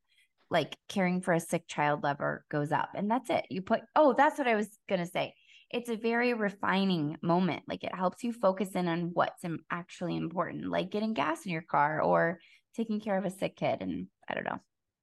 [0.50, 3.46] like caring for a sick child lover goes up and that's it.
[3.48, 5.34] You put, oh, that's what I was going to say.
[5.72, 7.62] It's a very refining moment.
[7.66, 11.62] Like it helps you focus in on what's actually important, like getting gas in your
[11.62, 12.38] car or
[12.76, 13.80] taking care of a sick kid.
[13.80, 14.58] And I don't know.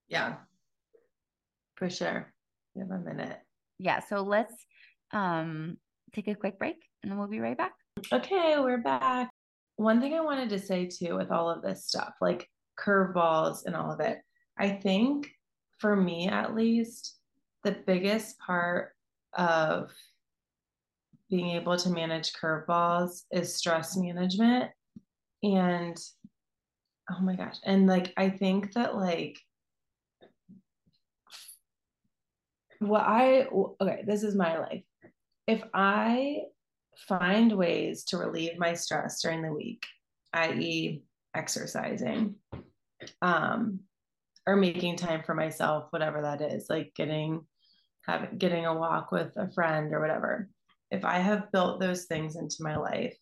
[0.07, 0.35] Yeah,
[1.75, 2.33] for sure.
[2.75, 3.39] We have a minute.
[3.79, 3.99] Yeah.
[3.99, 4.53] So let's
[5.11, 5.77] um,
[6.13, 7.73] take a quick break and then we'll be right back.
[8.11, 9.29] Okay, we're back.
[9.77, 12.47] One thing I wanted to say too with all of this stuff, like
[12.79, 14.19] curveballs and all of it,
[14.57, 15.31] I think
[15.79, 17.15] for me at least,
[17.63, 18.93] the biggest part
[19.33, 19.91] of
[21.29, 24.71] being able to manage curveballs is stress management.
[25.43, 25.97] And
[27.11, 27.57] oh my gosh.
[27.63, 29.39] And like, I think that like,
[32.79, 33.45] what I,
[33.81, 34.83] okay, this is my life.
[35.47, 36.43] If I
[37.07, 39.85] find ways to relieve my stress during the week,
[40.33, 41.03] i.e.,
[41.35, 42.35] exercising,
[43.21, 43.79] um,
[44.47, 47.45] or making time for myself, whatever that is, like getting
[48.05, 50.49] having getting a walk with a friend or whatever.
[50.91, 53.15] If I have built those things into my life,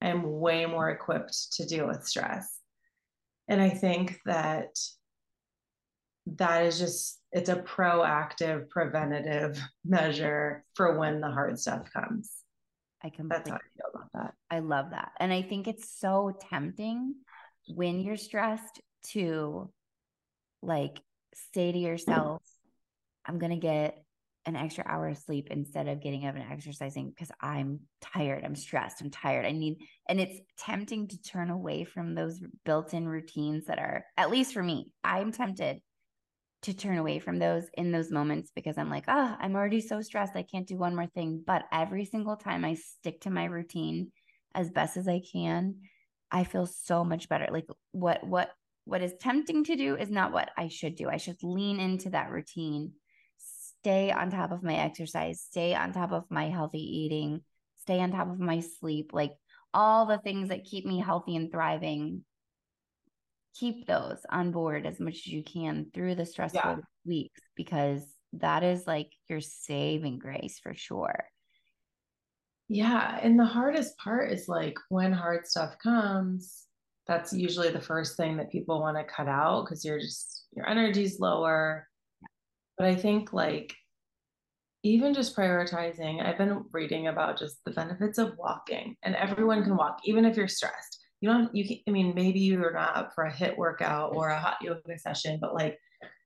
[0.00, 2.58] I'm way more equipped to deal with stress.
[3.48, 4.76] And I think that
[6.26, 12.32] that is just it's a proactive preventative measure for when the hard stuff comes.
[13.02, 14.34] I can that's how I feel about that.
[14.50, 15.12] I love that.
[15.20, 17.14] And I think it's so tempting
[17.68, 19.70] when you're stressed to
[20.62, 20.98] like
[21.52, 22.42] say to yourself,
[23.26, 24.03] I'm going to get
[24.46, 28.44] an extra hour of sleep instead of getting up and exercising because I'm tired.
[28.44, 29.00] I'm stressed.
[29.00, 29.46] I'm tired.
[29.46, 29.78] I need,
[30.08, 34.52] and it's tempting to turn away from those built in routines that are, at least
[34.52, 35.80] for me, I'm tempted
[36.62, 40.00] to turn away from those in those moments because I'm like, oh, I'm already so
[40.00, 40.34] stressed.
[40.34, 41.42] I can't do one more thing.
[41.46, 44.12] But every single time I stick to my routine
[44.54, 45.76] as best as I can,
[46.30, 47.48] I feel so much better.
[47.50, 48.50] Like what, what,
[48.86, 51.08] what is tempting to do is not what I should do.
[51.08, 52.92] I should lean into that routine,
[53.84, 57.42] stay on top of my exercise, stay on top of my healthy eating,
[57.82, 59.32] stay on top of my sleep, like
[59.74, 62.24] all the things that keep me healthy and thriving.
[63.60, 66.76] Keep those on board as much as you can through the stressful yeah.
[67.04, 71.26] weeks because that is like your saving grace for sure.
[72.68, 73.18] Yeah.
[73.22, 76.64] And the hardest part is like when hard stuff comes,
[77.06, 80.66] that's usually the first thing that people want to cut out because you're just your
[80.66, 81.86] energy's lower
[82.78, 83.74] but i think like
[84.82, 89.76] even just prioritizing i've been reading about just the benefits of walking and everyone can
[89.76, 93.12] walk even if you're stressed you don't you can, i mean maybe you're not up
[93.14, 95.78] for a HIIT workout or a hot yoga session but like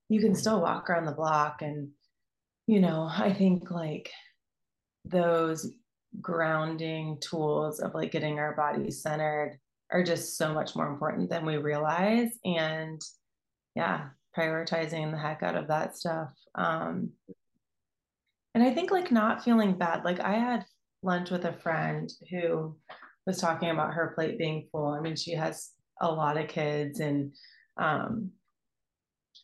[0.09, 1.89] you can still walk around the block and
[2.67, 4.11] you know i think like
[5.05, 5.71] those
[6.21, 9.59] grounding tools of like getting our bodies centered
[9.91, 12.29] are just so much more important than we realize.
[12.45, 13.01] And
[13.75, 14.09] yeah,
[14.39, 16.31] prioritizing the heck out of that stuff.
[16.55, 17.11] Um,
[18.55, 20.05] and I think like not feeling bad.
[20.05, 20.65] Like I had
[21.03, 22.75] lunch with a friend who
[23.25, 24.87] was talking about her plate being full.
[24.87, 25.71] I mean, she has
[26.01, 27.33] a lot of kids and,
[27.77, 28.31] um,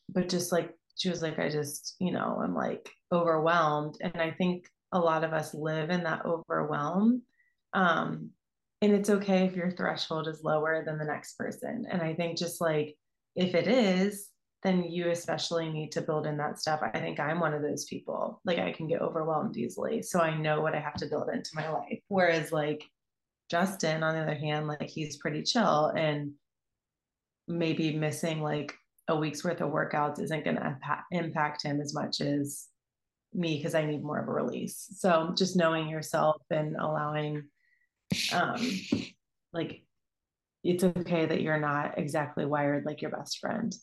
[0.10, 3.98] but just like, she was like, I just, you know, I'm like overwhelmed.
[4.02, 7.22] And I think a lot of us live in that overwhelm.
[7.74, 8.32] Um,
[8.82, 12.38] and it's okay if your threshold is lower than the next person and i think
[12.38, 12.96] just like
[13.36, 14.30] if it is
[14.66, 16.82] then you especially need to build in that stuff.
[16.82, 20.36] I think i'm one of those people like i can get overwhelmed easily so i
[20.36, 22.00] know what i have to build into my life.
[22.08, 22.84] Whereas like
[23.52, 26.32] justin on the other hand like he's pretty chill and
[27.48, 28.74] maybe missing like
[29.08, 30.78] a week's worth of workouts isn't going to
[31.12, 32.66] impact him as much as
[33.34, 34.88] me because i need more of a release.
[34.98, 37.44] So just knowing yourself and allowing
[38.34, 38.60] um
[39.54, 39.84] like
[40.64, 43.76] it's okay that you're not exactly wired like your best friend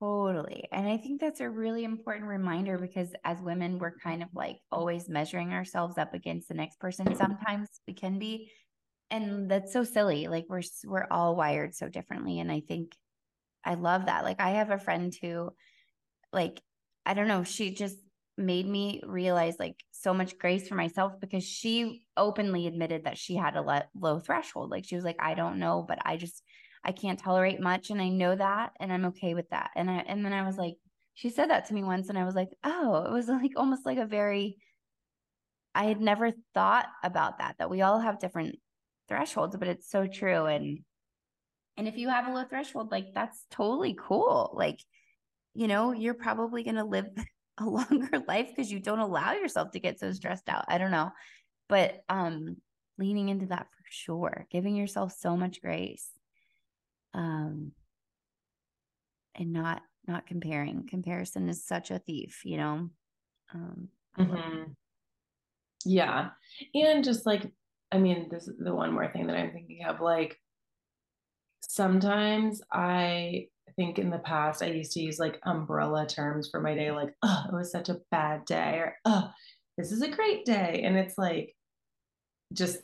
[0.00, 0.68] Totally.
[0.70, 4.58] And I think that's a really important reminder because as women, we're kind of like
[4.70, 7.16] always measuring ourselves up against the next person.
[7.16, 8.52] Sometimes we can be.
[9.10, 10.28] And that's so silly.
[10.28, 12.38] Like we're we're all wired so differently.
[12.38, 12.94] And I think
[13.64, 14.22] I love that.
[14.24, 15.50] Like I have a friend who
[16.32, 16.60] like,
[17.06, 17.96] I don't know, she just
[18.36, 23.34] made me realize like so much grace for myself because she openly admitted that she
[23.34, 24.70] had a le- low threshold.
[24.70, 26.42] Like she was like, I don't know, but I just
[26.88, 29.70] I can't tolerate much, and I know that, and I'm okay with that.
[29.76, 30.76] And I and then I was like,
[31.12, 33.84] she said that to me once, and I was like, oh, it was like almost
[33.84, 34.56] like a very
[35.74, 38.56] I had never thought about that that we all have different
[39.06, 40.46] thresholds, but it's so true.
[40.46, 40.80] And
[41.76, 44.52] and if you have a low threshold, like that's totally cool.
[44.54, 44.80] Like,
[45.54, 47.06] you know, you're probably gonna live
[47.58, 50.64] a longer life because you don't allow yourself to get so stressed out.
[50.68, 51.10] I don't know.
[51.68, 52.56] But um
[52.98, 56.08] leaning into that for sure, giving yourself so much grace.
[57.18, 57.72] Um
[59.34, 60.86] and not not comparing.
[60.88, 62.90] Comparison is such a thief, you know.
[63.54, 63.88] Um,
[64.18, 64.72] mm-hmm.
[65.84, 66.30] Yeah,
[66.74, 67.50] and just like
[67.92, 70.00] I mean, this is the one more thing that I'm thinking of.
[70.00, 70.36] Like
[71.62, 73.46] sometimes I
[73.76, 77.14] think in the past I used to use like umbrella terms for my day, like,
[77.22, 79.30] oh, it was such a bad day, or oh,
[79.76, 80.82] this is a great day.
[80.84, 81.54] And it's like
[82.52, 82.78] just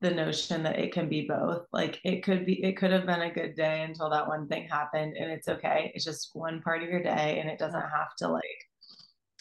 [0.00, 1.66] the notion that it can be both.
[1.72, 4.68] Like it could be, it could have been a good day until that one thing
[4.68, 5.92] happened, and it's okay.
[5.94, 8.42] It's just one part of your day, and it doesn't have to like,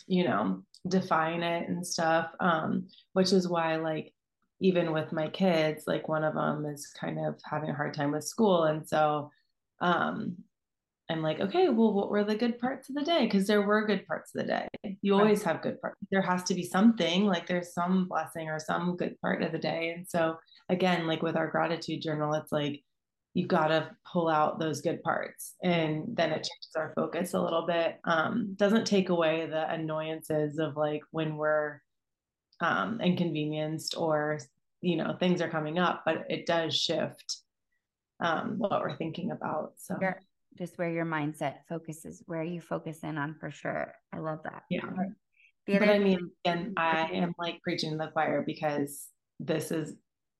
[0.08, 2.32] you know, define it and stuff.
[2.40, 4.14] Um, which is why like
[4.60, 8.12] even with my kids, like one of them is kind of having a hard time
[8.12, 8.66] with school.
[8.66, 9.32] And so
[9.80, 10.36] um,
[11.10, 13.26] I'm like, okay, well, what were the good parts of the day?
[13.26, 14.98] Because there were good parts of the day.
[15.02, 15.98] You always have good parts.
[16.12, 19.58] There has to be something, like there's some blessing or some good part of the
[19.58, 19.94] day.
[19.96, 20.38] And so,
[20.70, 22.84] again, like with our gratitude journal, it's like
[23.34, 27.42] you've got to pull out those good parts and then it changes our focus a
[27.42, 28.00] little bit.
[28.04, 31.82] Um, doesn't take away the annoyances of like when we're
[32.62, 34.40] um, inconvenienced or
[34.82, 37.38] you know things are coming up but it does shift
[38.22, 39.98] um, what we're thinking about so
[40.60, 43.94] just where your mindset focuses where you focus in on for sure.
[44.14, 44.64] I love that.
[44.70, 44.82] Yeah.
[45.66, 49.08] The but i mean and i am like preaching to the choir because
[49.40, 49.94] this is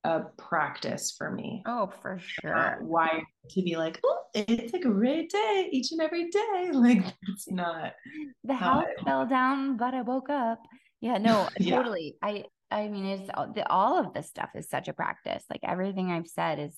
[0.04, 1.62] a practice for me.
[1.66, 2.78] Oh for sure.
[2.82, 6.70] why to be like oh it's a great day each and every day.
[6.74, 7.94] Like it's not
[8.44, 10.60] the house fell down but i woke up.
[11.02, 11.78] Yeah, no, yeah.
[11.78, 12.16] totally.
[12.22, 15.44] I I mean, it's all, the, all of this stuff is such a practice.
[15.50, 16.78] Like everything I've said is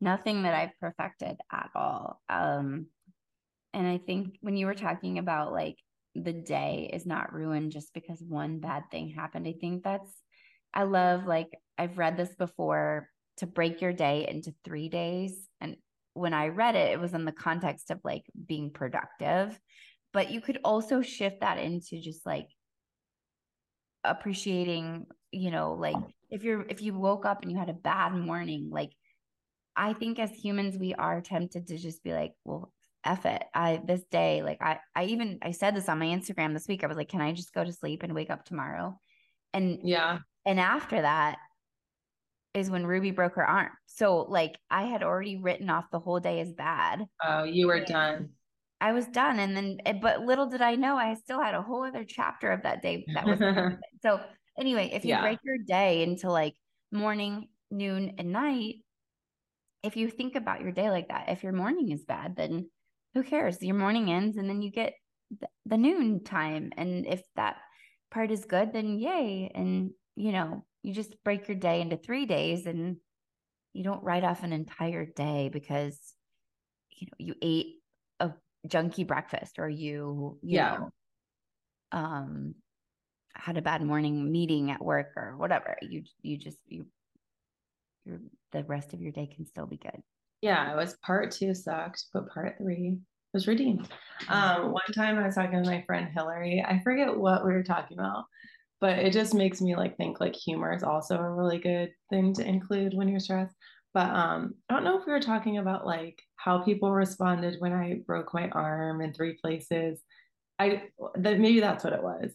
[0.00, 2.20] nothing that I've perfected at all.
[2.28, 2.86] Um,
[3.74, 5.76] and I think when you were talking about like
[6.14, 10.10] the day is not ruined just because one bad thing happened, I think that's
[10.72, 15.48] I love like I've read this before to break your day into three days.
[15.60, 15.76] And
[16.14, 19.58] when I read it, it was in the context of like being productive.
[20.12, 22.48] But you could also shift that into just like
[24.04, 25.96] appreciating you know like
[26.30, 28.90] if you're if you woke up and you had a bad morning like
[29.78, 32.72] i think as humans we are tempted to just be like well
[33.04, 33.44] F it.
[33.54, 36.84] I this day, like I I even I said this on my Instagram this week.
[36.84, 38.98] I was like, can I just go to sleep and wake up tomorrow?
[39.54, 40.18] And yeah.
[40.44, 41.38] And after that
[42.54, 43.70] is when Ruby broke her arm.
[43.86, 47.06] So like I had already written off the whole day as bad.
[47.24, 48.28] Oh, you were and, done.
[48.80, 49.38] I was done.
[49.38, 52.50] And then, eh, but little did I know, I still had a whole other chapter
[52.52, 53.38] of that day that was.
[54.02, 54.20] so,
[54.58, 55.20] anyway, if you yeah.
[55.20, 56.54] break your day into like
[56.92, 58.76] morning, noon, and night,
[59.82, 62.68] if you think about your day like that, if your morning is bad, then
[63.14, 63.62] who cares?
[63.62, 64.94] Your morning ends and then you get
[65.40, 66.72] the, the noon time.
[66.76, 67.56] And if that
[68.10, 69.50] part is good, then yay.
[69.54, 72.96] And, you know, you just break your day into three days and
[73.72, 75.98] you don't write off an entire day because,
[76.90, 77.76] you know, you ate
[78.20, 78.32] a
[78.66, 80.78] junky breakfast or you, you yeah.
[80.78, 80.90] know,
[81.92, 82.54] um,
[83.34, 85.76] had a bad morning meeting at work or whatever.
[85.80, 86.86] You, you just, you,
[88.04, 88.20] you
[88.52, 90.02] the rest of your day can still be good.
[90.40, 90.72] Yeah.
[90.72, 92.98] It was part two sucked, but part three
[93.34, 93.88] was redeemed.
[94.28, 96.64] Um, one time I was talking to my friend Hillary.
[96.66, 98.24] I forget what we were talking about,
[98.80, 102.32] but it just makes me like think like humor is also a really good thing
[102.34, 103.54] to include when you're stressed.
[103.94, 107.72] But um, I don't know if we were talking about like how people responded when
[107.72, 110.00] I broke my arm in three places.
[110.58, 110.84] I
[111.16, 112.32] that maybe that's what it was.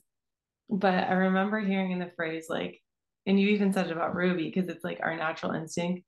[0.70, 2.82] But I remember hearing in the phrase like,
[3.26, 6.04] and you even said it about Ruby because it's like our natural instinct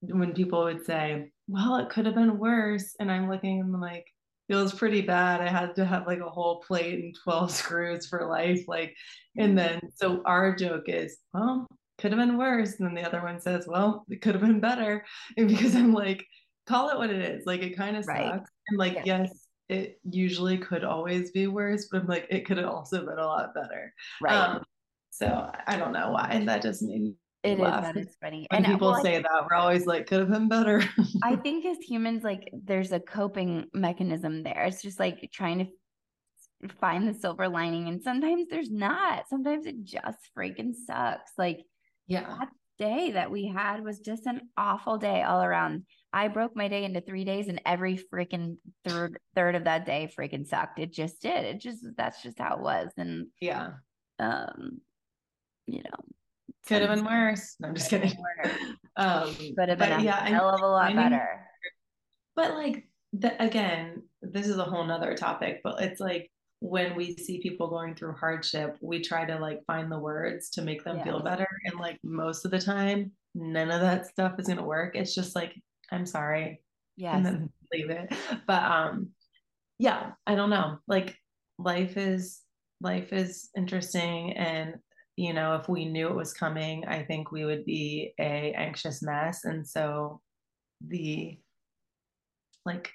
[0.00, 3.80] when people would say, "Well, it could have been worse," and I'm looking and I'm
[3.80, 4.06] like,
[4.48, 5.40] feels pretty bad.
[5.40, 8.64] I had to have like a whole plate and 12 screws for life.
[8.66, 8.96] Like,
[9.36, 12.78] and then so our joke is, well, could have been worse.
[12.78, 15.04] And then the other one says, well, it could have been better.
[15.36, 16.26] And because I'm like,
[16.66, 17.46] call it what it is.
[17.46, 18.32] Like it kind of right.
[18.32, 18.50] sucks.
[18.68, 19.02] And like, yeah.
[19.04, 23.18] yes, it usually could always be worse, but I'm like, it could have also been
[23.18, 23.92] a lot better.
[24.20, 24.34] Right.
[24.34, 24.64] Um,
[25.18, 27.14] so I don't know why that just made me
[27.44, 27.84] it laugh.
[27.84, 28.46] is that is funny.
[28.50, 30.82] When and people well, say that, we're always like, could have been better.
[31.22, 34.64] I think as humans, like there's a coping mechanism there.
[34.64, 37.88] It's just like trying to find the silver lining.
[37.88, 39.28] And sometimes there's not.
[39.28, 41.30] Sometimes it just freaking sucks.
[41.38, 41.60] Like
[42.08, 42.48] yeah that
[42.78, 46.84] day that we had was just an awful day all around i broke my day
[46.84, 51.20] into three days and every freaking third third of that day freaking sucked it just
[51.20, 53.70] did it just that's just how it was and yeah
[54.18, 54.80] um
[55.68, 56.04] you know
[56.66, 58.12] could have been worse no, i'm just kidding
[58.96, 61.46] um could have been a yeah, hell of a lot I mean, better
[62.34, 67.16] but like the, again this is a whole nother topic but it's like when we
[67.16, 70.98] see people going through hardship, we try to like find the words to make them
[70.98, 71.04] yeah.
[71.04, 71.46] feel better.
[71.64, 74.96] And like most of the time, none of that stuff is gonna work.
[74.96, 75.54] It's just like,
[75.92, 76.62] I'm sorry.
[76.96, 77.16] Yeah.
[77.16, 78.12] And then leave it.
[78.46, 79.10] But um
[79.78, 80.78] yeah, I don't know.
[80.88, 81.16] Like
[81.58, 82.40] life is
[82.80, 84.74] life is interesting and
[85.18, 89.02] you know, if we knew it was coming, I think we would be a anxious
[89.02, 89.44] mess.
[89.44, 90.20] And so
[90.86, 91.38] the
[92.64, 92.90] like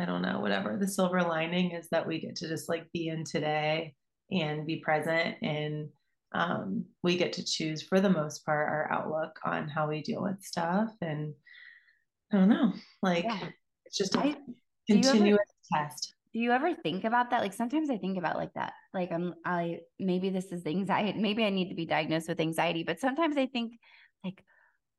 [0.00, 3.08] I don't know, whatever the silver lining is that we get to just like be
[3.08, 3.94] in today
[4.30, 5.88] and be present and
[6.32, 10.22] um, we get to choose for the most part our outlook on how we deal
[10.22, 11.32] with stuff and
[12.32, 12.72] i don't know
[13.02, 13.48] like yeah.
[13.86, 14.36] it's just a I,
[14.86, 15.38] continuous
[15.74, 17.40] ever, test do you ever think about that?
[17.40, 21.44] Like sometimes i think about like that like i'm i maybe this is anxiety maybe
[21.44, 23.72] i need to be diagnosed with anxiety but sometimes i think
[24.24, 24.44] like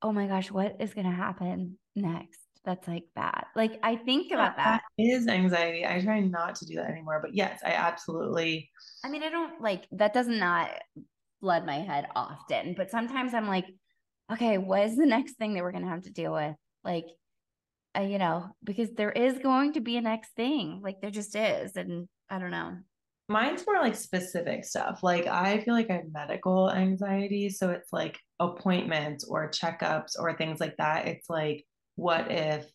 [0.02, 3.46] oh my gosh what is going to happen next that's like bad?
[3.56, 5.86] Like i think about that, that is anxiety.
[5.86, 8.70] I try not to do that anymore but yes i absolutely
[9.06, 10.70] i mean i don't like that does not
[11.40, 13.66] flood my head often, but sometimes I'm like,
[14.32, 16.56] okay, what is the next thing that we're going to have to deal with?
[16.84, 17.06] Like,
[17.98, 20.82] uh, you know, because there is going to be a next thing.
[20.84, 21.76] Like, there just is.
[21.76, 22.78] And I don't know.
[23.28, 25.02] Mine's more like specific stuff.
[25.04, 27.50] Like, I feel like I have medical anxiety.
[27.50, 31.08] So it's like appointments or checkups or things like that.
[31.08, 31.66] It's like,
[31.96, 32.66] what if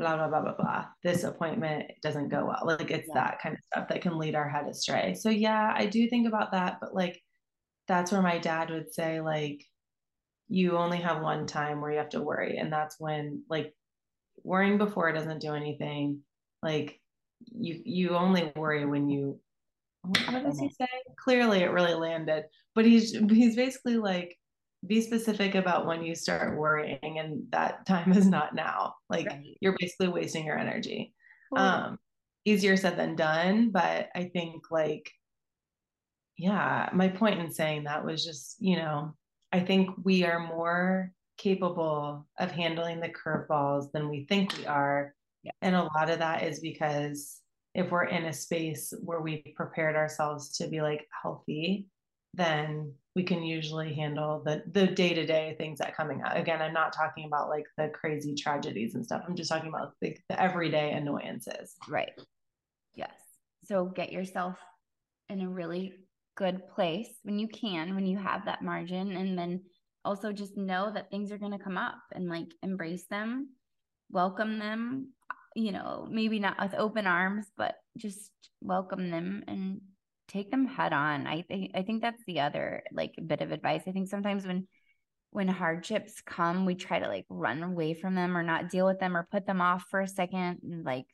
[0.00, 3.14] blah blah blah blah blah this appointment doesn't go well like it's yeah.
[3.14, 6.26] that kind of stuff that can lead our head astray so yeah i do think
[6.26, 7.20] about that but like
[7.86, 9.62] that's where my dad would say like
[10.48, 13.74] you only have one time where you have to worry and that's when like
[14.44, 16.20] worrying before doesn't do anything.
[16.62, 17.00] Like
[17.52, 19.40] you you only worry when you
[20.02, 20.88] what does he say?
[21.16, 22.44] Clearly it really landed.
[22.74, 24.36] But he's he's basically like
[24.86, 28.94] be specific about when you start worrying and that time is not now.
[29.08, 29.56] Like right.
[29.60, 31.14] you're basically wasting your energy.
[31.56, 31.98] Um
[32.46, 35.12] easier said than done but i think like
[36.40, 39.14] yeah, my point in saying that was just, you know,
[39.52, 45.14] I think we are more capable of handling the curveballs than we think we are.
[45.42, 45.52] Yeah.
[45.62, 47.40] And a lot of that is because
[47.74, 51.86] if we're in a space where we've prepared ourselves to be like healthy,
[52.34, 56.36] then we can usually handle the the day-to-day things that coming out.
[56.36, 59.22] Again, I'm not talking about like the crazy tragedies and stuff.
[59.26, 61.74] I'm just talking about like the everyday annoyances.
[61.88, 62.12] Right.
[62.94, 63.14] Yes.
[63.64, 64.56] So get yourself
[65.28, 65.94] in a really
[66.36, 69.16] good place when you can, when you have that margin.
[69.16, 69.62] And then
[70.04, 73.50] also just know that things are going to come up and like embrace them,
[74.10, 75.12] welcome them,
[75.54, 78.30] you know, maybe not with open arms, but just
[78.60, 79.80] welcome them and
[80.28, 81.26] take them head on.
[81.26, 83.82] I think I think that's the other like bit of advice.
[83.86, 84.66] I think sometimes when
[85.30, 88.98] when hardships come, we try to like run away from them or not deal with
[88.98, 90.58] them or put them off for a second.
[90.62, 91.06] And like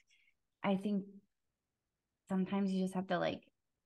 [0.63, 1.05] I think
[2.29, 3.41] sometimes you just have to like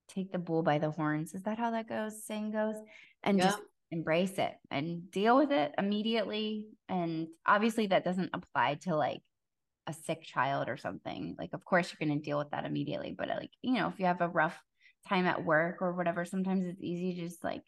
[0.09, 1.34] take the bull by the horns.
[1.34, 2.24] Is that how that goes?
[2.24, 2.76] Saying goes,
[3.22, 3.44] and yeah.
[3.44, 3.59] just
[3.91, 6.66] embrace it and deal with it immediately.
[6.88, 9.20] And obviously, that doesn't apply to like
[9.86, 11.36] a sick child or something.
[11.38, 13.14] Like, of course, you're going to deal with that immediately.
[13.16, 14.59] But like, you know, if you have a rough
[15.09, 17.62] time at work or whatever, sometimes it's easy to just like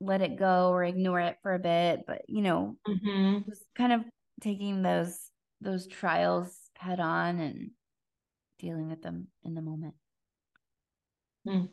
[0.00, 2.04] let it go or ignore it for a bit.
[2.06, 3.48] But you know, mm-hmm.
[3.48, 4.02] just kind of
[4.40, 5.18] taking those
[5.60, 7.70] those trials head on and
[8.58, 9.94] dealing with them in the moment.
[11.46, 11.68] Mm.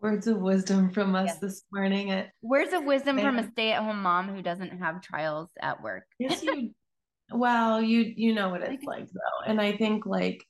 [0.00, 1.38] Words of wisdom from us yes.
[1.38, 2.10] this morning.
[2.10, 6.04] At Words of wisdom from a stay-at-home mom who doesn't have trials at work.
[6.18, 6.72] yes, you.
[7.32, 10.44] Well, you you know what it's like though, and I think like,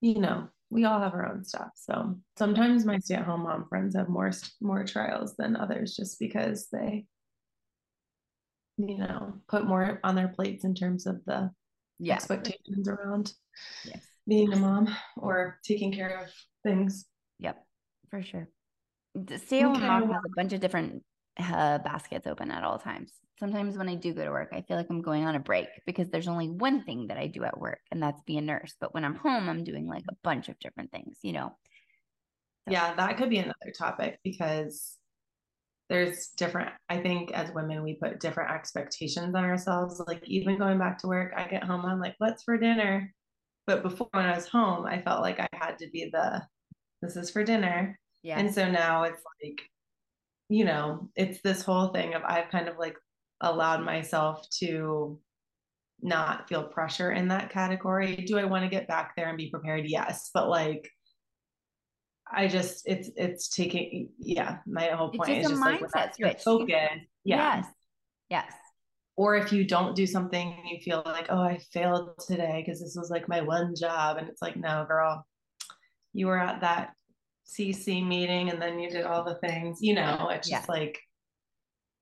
[0.00, 1.70] you know, we all have our own stuff.
[1.74, 7.04] So sometimes my stay-at-home mom friends have more more trials than others, just because they,
[8.76, 11.50] you know, put more on their plates in terms of the
[11.98, 12.14] yeah.
[12.14, 13.32] expectations around
[13.84, 14.06] yes.
[14.26, 16.30] being a mom or taking care of
[16.62, 17.06] things.
[17.38, 17.66] Yep,
[18.10, 18.48] for sure.
[19.26, 21.02] The stay at home mom has a bunch of different
[21.38, 23.12] uh, baskets open at all times.
[23.38, 25.68] Sometimes when I do go to work, I feel like I'm going on a break
[25.86, 28.74] because there's only one thing that I do at work, and that's be a nurse.
[28.80, 31.56] But when I'm home, I'm doing like a bunch of different things, you know?
[32.66, 32.72] So.
[32.72, 34.96] Yeah, that could be another topic because
[35.88, 40.02] there's different, I think as women, we put different expectations on ourselves.
[40.06, 43.14] Like even going back to work, I get home, I'm like, what's for dinner?
[43.66, 46.42] But before when I was home, I felt like I had to be the
[47.02, 47.98] this is for dinner.
[48.22, 48.38] Yeah.
[48.38, 49.60] And so now it's like,
[50.48, 52.96] you know, it's this whole thing of I've kind of like
[53.40, 55.18] allowed myself to
[56.00, 58.16] not feel pressure in that category.
[58.26, 59.86] Do I want to get back there and be prepared?
[59.86, 60.30] Yes.
[60.32, 60.90] But like
[62.30, 66.68] I just it's it's taking yeah, my whole point is just like focus.
[67.24, 67.56] Yeah.
[67.56, 67.66] Yes.
[68.30, 68.52] Yes.
[69.16, 72.80] Or if you don't do something, and you feel like, oh, I failed today because
[72.80, 74.16] this was like my one job.
[74.16, 75.26] And it's like, no, girl,
[76.12, 76.92] you were at that
[77.48, 80.74] CC meeting and then you did all the things, you know, it's just yeah.
[80.74, 80.98] like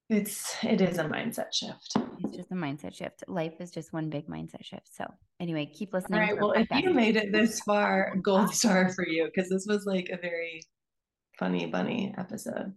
[0.09, 1.97] it's it is a mindset shift.
[2.25, 3.25] It's just a mindset shift.
[3.27, 4.89] Life is just one big mindset shift.
[4.95, 5.05] So
[5.41, 6.21] anyway, keep listening.
[6.21, 6.41] All right.
[6.41, 10.09] Well, if you made it this far, gold star for you because this was like
[10.11, 10.63] a very
[11.39, 12.73] funny bunny episode.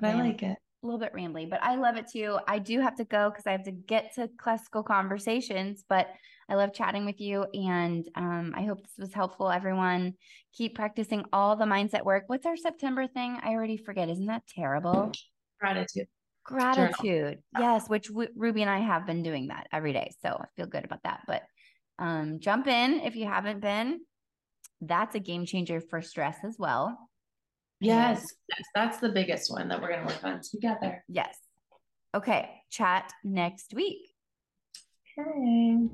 [0.00, 0.16] But yeah.
[0.16, 0.58] I like it.
[0.82, 2.38] A little bit rambly, but I love it too.
[2.48, 6.08] I do have to go because I have to get to classical conversations, but
[6.48, 7.44] I love chatting with you.
[7.52, 10.14] And um, I hope this was helpful, everyone.
[10.54, 12.24] Keep practicing all the mindset work.
[12.28, 13.38] What's our September thing?
[13.42, 14.08] I already forget.
[14.08, 15.12] Isn't that terrible?
[15.60, 16.06] Gratitude.
[16.44, 17.38] Gratitude.
[17.58, 20.12] Yes, which w- Ruby and I have been doing that every day.
[20.22, 21.20] So I feel good about that.
[21.26, 21.42] But
[21.98, 24.00] um, jump in if you haven't been.
[24.80, 27.09] That's a game changer for stress as well.
[27.80, 31.02] Yes, yes, that's the biggest one that we're going to work on together.
[31.08, 31.36] Yes.
[32.14, 34.00] Okay, chat next week.
[35.18, 35.88] Okay.